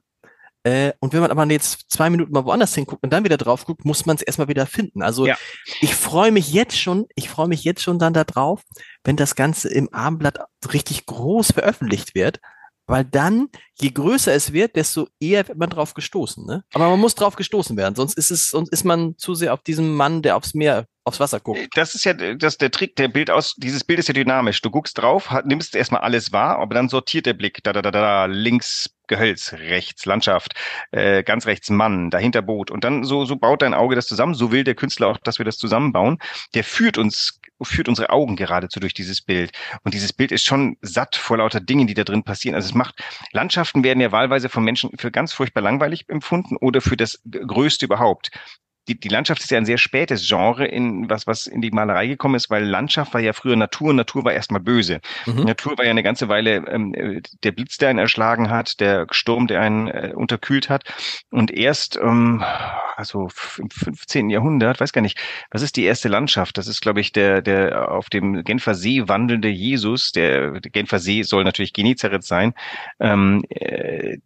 Äh, 0.66 0.94
und 0.98 1.12
wenn 1.12 1.20
man 1.20 1.30
aber 1.30 1.46
jetzt 1.46 1.84
zwei 1.92 2.10
Minuten 2.10 2.32
mal 2.32 2.44
woanders 2.44 2.74
hinguckt 2.74 3.04
und 3.04 3.12
dann 3.12 3.22
wieder 3.22 3.36
drauf 3.36 3.66
guckt, 3.66 3.84
muss 3.84 4.04
man 4.04 4.16
es 4.16 4.22
erstmal 4.22 4.48
wieder 4.48 4.66
finden. 4.66 5.00
Also 5.00 5.24
ja. 5.24 5.36
ich 5.80 5.94
freue 5.94 6.32
mich 6.32 6.52
jetzt 6.52 6.76
schon, 6.76 7.06
ich 7.14 7.28
freue 7.28 7.46
mich 7.46 7.62
jetzt 7.62 7.84
schon 7.84 8.00
dann 8.00 8.12
da 8.12 8.24
drauf, 8.24 8.62
wenn 9.04 9.14
das 9.14 9.36
Ganze 9.36 9.68
im 9.68 9.94
Abendblatt 9.94 10.40
richtig 10.72 11.06
groß 11.06 11.52
veröffentlicht 11.52 12.16
wird, 12.16 12.40
weil 12.88 13.04
dann, 13.04 13.46
je 13.80 13.90
größer 13.90 14.34
es 14.34 14.52
wird, 14.52 14.74
desto 14.74 15.06
eher 15.20 15.46
wird 15.46 15.56
man 15.56 15.70
drauf 15.70 15.94
gestoßen. 15.94 16.44
Ne? 16.44 16.64
Aber 16.74 16.88
man 16.88 16.98
muss 16.98 17.14
drauf 17.14 17.36
gestoßen 17.36 17.76
werden, 17.76 17.94
sonst 17.94 18.18
ist 18.18 18.32
es, 18.32 18.50
sonst 18.50 18.72
ist 18.72 18.82
man 18.82 19.16
zu 19.18 19.36
sehr 19.36 19.54
auf 19.54 19.62
diesem 19.62 19.94
Mann, 19.94 20.20
der 20.20 20.36
aufs 20.36 20.54
Meer 20.54 20.88
aufs 21.06 21.20
Wasser 21.20 21.38
guckt. 21.40 21.68
Das 21.74 21.94
ist 21.94 22.04
ja 22.04 22.12
das 22.14 22.58
der 22.58 22.70
Trick, 22.70 22.96
der 22.96 23.08
Bild 23.08 23.30
aus, 23.30 23.54
dieses 23.56 23.84
Bild 23.84 24.00
ist 24.00 24.08
ja 24.08 24.14
dynamisch. 24.14 24.60
Du 24.60 24.70
guckst 24.70 24.98
drauf, 24.98 25.32
nimmst 25.44 25.76
erstmal 25.76 26.00
alles 26.00 26.32
wahr, 26.32 26.58
aber 26.58 26.74
dann 26.74 26.88
sortiert 26.88 27.26
der 27.26 27.34
Blick, 27.34 27.62
da, 27.62 27.72
da, 27.72 27.80
da, 27.80 27.90
da, 27.92 28.24
links 28.26 28.90
Gehölz, 29.06 29.52
rechts 29.52 30.04
Landschaft, 30.04 30.54
äh, 30.90 31.22
ganz 31.22 31.46
rechts 31.46 31.70
Mann, 31.70 32.10
dahinter 32.10 32.42
Boot. 32.42 32.72
Und 32.72 32.82
dann 32.82 33.04
so, 33.04 33.24
so 33.24 33.36
baut 33.36 33.62
dein 33.62 33.72
Auge 33.72 33.94
das 33.94 34.08
zusammen. 34.08 34.34
So 34.34 34.50
will 34.50 34.64
der 34.64 34.74
Künstler 34.74 35.06
auch, 35.06 35.18
dass 35.18 35.38
wir 35.38 35.44
das 35.44 35.58
zusammenbauen. 35.58 36.18
Der 36.54 36.64
führt 36.64 36.98
uns, 36.98 37.40
führt 37.62 37.88
unsere 37.88 38.10
Augen 38.10 38.34
geradezu 38.34 38.80
durch 38.80 38.94
dieses 38.94 39.22
Bild. 39.22 39.52
Und 39.84 39.94
dieses 39.94 40.12
Bild 40.12 40.32
ist 40.32 40.44
schon 40.44 40.76
satt 40.80 41.14
vor 41.14 41.36
lauter 41.36 41.60
Dingen, 41.60 41.86
die 41.86 41.94
da 41.94 42.02
drin 42.02 42.24
passieren. 42.24 42.56
Also 42.56 42.70
es 42.70 42.74
macht, 42.74 42.96
Landschaften 43.30 43.84
werden 43.84 44.00
ja 44.00 44.10
wahlweise 44.10 44.48
von 44.48 44.64
Menschen 44.64 44.90
für 44.98 45.12
ganz 45.12 45.32
furchtbar 45.32 45.60
langweilig 45.60 46.08
empfunden 46.08 46.56
oder 46.56 46.80
für 46.80 46.96
das 46.96 47.22
Größte 47.30 47.84
überhaupt 47.86 48.32
die, 48.88 48.98
die 48.98 49.08
Landschaft 49.08 49.42
ist 49.42 49.50
ja 49.50 49.58
ein 49.58 49.66
sehr 49.66 49.78
spätes 49.78 50.26
Genre, 50.26 50.66
in 50.66 51.10
was, 51.10 51.26
was 51.26 51.46
in 51.46 51.60
die 51.60 51.70
Malerei 51.70 52.06
gekommen 52.06 52.36
ist, 52.36 52.50
weil 52.50 52.64
Landschaft 52.64 53.14
war 53.14 53.20
ja 53.20 53.32
früher 53.32 53.56
Natur 53.56 53.90
und 53.90 53.96
Natur 53.96 54.24
war 54.24 54.32
erstmal 54.32 54.60
böse. 54.60 55.00
Mhm. 55.26 55.44
Natur 55.44 55.76
war 55.76 55.84
ja 55.84 55.90
eine 55.90 56.02
ganze 56.02 56.28
Weile 56.28 56.56
ähm, 56.68 57.22
der 57.42 57.52
Blitz, 57.52 57.78
der 57.78 57.90
einen 57.90 57.98
erschlagen 57.98 58.50
hat, 58.50 58.80
der 58.80 59.06
Sturm, 59.10 59.46
der 59.46 59.60
einen 59.60 59.88
äh, 59.88 60.12
unterkühlt 60.14 60.68
hat. 60.70 60.84
Und 61.30 61.50
erst, 61.50 61.96
ähm, 61.96 62.44
also 62.96 63.28
im 63.58 63.70
15. 63.70 64.30
Jahrhundert, 64.30 64.80
weiß 64.80 64.92
gar 64.92 65.02
nicht, 65.02 65.18
was 65.50 65.62
ist 65.62 65.76
die 65.76 65.84
erste 65.84 66.08
Landschaft? 66.08 66.58
Das 66.58 66.68
ist, 66.68 66.80
glaube 66.80 67.00
ich, 67.00 67.12
der, 67.12 67.42
der 67.42 67.90
auf 67.90 68.08
dem 68.08 68.44
Genfer 68.44 68.74
See 68.74 69.08
wandelnde 69.08 69.48
Jesus. 69.48 70.12
Der, 70.12 70.60
der 70.60 70.70
Genfer 70.70 70.98
See 70.98 71.22
soll 71.22 71.44
natürlich 71.44 71.72
Genezareth 71.72 72.24
sein. 72.24 72.54
Ähm, 73.00 73.44
äh, 73.50 74.18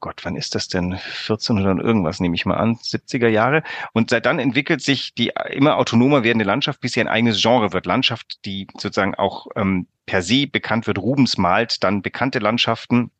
Gott, 0.00 0.24
wann 0.24 0.36
ist 0.36 0.54
das 0.54 0.68
denn? 0.68 0.92
1400 0.92 1.84
irgendwas, 1.84 2.20
nehme 2.20 2.34
ich 2.34 2.46
mal 2.46 2.56
an, 2.56 2.76
70er 2.76 3.28
Jahre. 3.28 3.62
Und 3.92 4.10
seit 4.10 4.26
dann 4.26 4.38
entwickelt 4.38 4.82
sich 4.82 5.14
die 5.14 5.32
immer 5.50 5.76
autonomer 5.76 6.22
werdende 6.24 6.44
Landschaft, 6.44 6.80
bis 6.80 6.92
sie 6.92 7.00
ein 7.00 7.08
eigenes 7.08 7.40
Genre 7.40 7.72
wird. 7.72 7.86
Landschaft, 7.86 8.44
die 8.44 8.66
sozusagen 8.74 9.14
auch 9.14 9.46
ähm, 9.56 9.86
per 10.06 10.22
se 10.22 10.46
bekannt 10.46 10.86
wird. 10.86 10.98
Rubens 10.98 11.36
malt 11.36 11.82
dann 11.82 12.02
bekannte 12.02 12.38
Landschaften. 12.38 13.10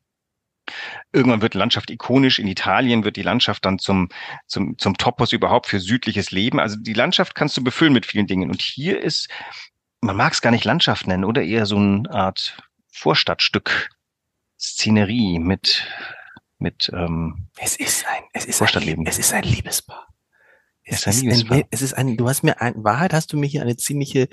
Irgendwann 1.13 1.41
wird 1.41 1.53
Landschaft 1.53 1.89
ikonisch. 1.89 2.39
In 2.39 2.47
Italien 2.47 3.03
wird 3.03 3.15
die 3.15 3.21
Landschaft 3.21 3.65
dann 3.65 3.79
zum, 3.79 4.09
zum, 4.47 4.77
zum 4.77 4.97
Topos 4.97 5.31
überhaupt 5.31 5.67
für 5.67 5.79
südliches 5.79 6.31
Leben. 6.31 6.59
Also 6.59 6.77
die 6.77 6.93
Landschaft 6.93 7.35
kannst 7.35 7.55
du 7.57 7.63
befüllen 7.63 7.93
mit 7.93 8.05
vielen 8.05 8.27
Dingen. 8.27 8.49
Und 8.49 8.61
hier 8.61 9.01
ist, 9.01 9.29
man 10.01 10.17
mag 10.17 10.33
es 10.33 10.41
gar 10.41 10.51
nicht 10.51 10.65
Landschaft 10.65 11.07
nennen, 11.07 11.23
oder 11.23 11.43
eher 11.43 11.65
so 11.65 11.77
eine 11.77 12.09
Art 12.11 12.57
Vorstadtstück, 12.91 13.89
Szenerie 14.59 15.39
mit, 15.39 15.87
mit 16.57 16.91
ähm, 16.93 17.47
es 17.59 17.75
ist 17.75 18.07
ein, 18.07 18.23
es 18.33 18.45
ist 18.45 18.57
Vorstadtleben. 18.57 19.05
Ein, 19.05 19.09
es 19.09 19.19
ist 19.19 19.33
ein 19.33 19.43
Liebespaar. 19.43 20.07
Es 20.89 21.05
ist, 21.05 21.23
ein, 21.23 21.63
es 21.69 21.81
ist 21.81 21.93
ein, 21.93 22.15
du 22.15 22.29
hast 22.29 22.43
mir 22.43 22.61
ein, 22.61 22.83
Wahrheit 22.83 23.13
hast 23.13 23.33
du 23.33 23.37
mir 23.37 23.45
hier 23.45 23.61
eine 23.61 23.75
ziemliche, 23.75 24.29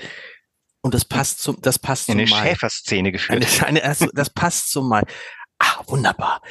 und 0.83 0.95
das 0.95 1.05
passt 1.05 1.41
zum, 1.41 1.61
das 1.61 1.79
passt 1.79 2.07
zum 2.07 2.19
Eine 2.19 2.29
Mal. 2.29 2.43
Schäferszene 2.43 3.11
geführt. 3.11 3.45
Eine, 3.63 3.67
eine, 3.67 3.85
also, 3.85 4.07
das 4.13 4.31
passt 4.31 4.71
zum 4.71 4.89
Mal. 4.89 5.05
Ah, 5.59 5.83
wunderbar. 5.87 6.43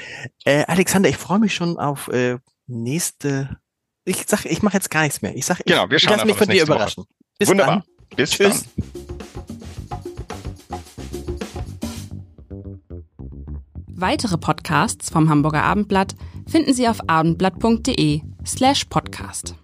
Äh, 0.43 0.65
Alexander, 0.65 1.07
ich 1.07 1.17
freue 1.17 1.39
mich 1.39 1.53
schon 1.53 1.77
auf 1.77 2.09
äh, 2.09 2.37
nächste. 2.67 3.57
Ich 4.05 4.25
sag, 4.27 4.45
ich 4.45 4.61
mache 4.61 4.75
jetzt 4.75 4.89
gar 4.89 5.03
nichts 5.03 5.21
mehr. 5.21 5.35
Ich 5.35 5.45
sag, 5.45 5.63
genau, 5.65 5.89
wir 5.89 5.97
ich 5.97 6.03
schauen 6.03 6.17
lass 6.17 6.25
mich 6.25 6.35
von 6.35 6.47
dir 6.49 6.63
überraschen. 6.63 7.05
Bis 7.37 7.47
Wunderbar. 7.47 7.83
Dann. 8.09 8.17
Bis 8.17 8.31
Tschüss. 8.31 8.65
Dann. 8.75 9.03
Weitere 13.95 14.37
Podcasts 14.37 15.09
vom 15.09 15.29
Hamburger 15.29 15.63
Abendblatt 15.63 16.15
finden 16.47 16.73
Sie 16.73 16.89
auf 16.89 17.07
abendblatt.de 17.07 18.21
slash 18.45 18.85
podcast. 18.85 19.55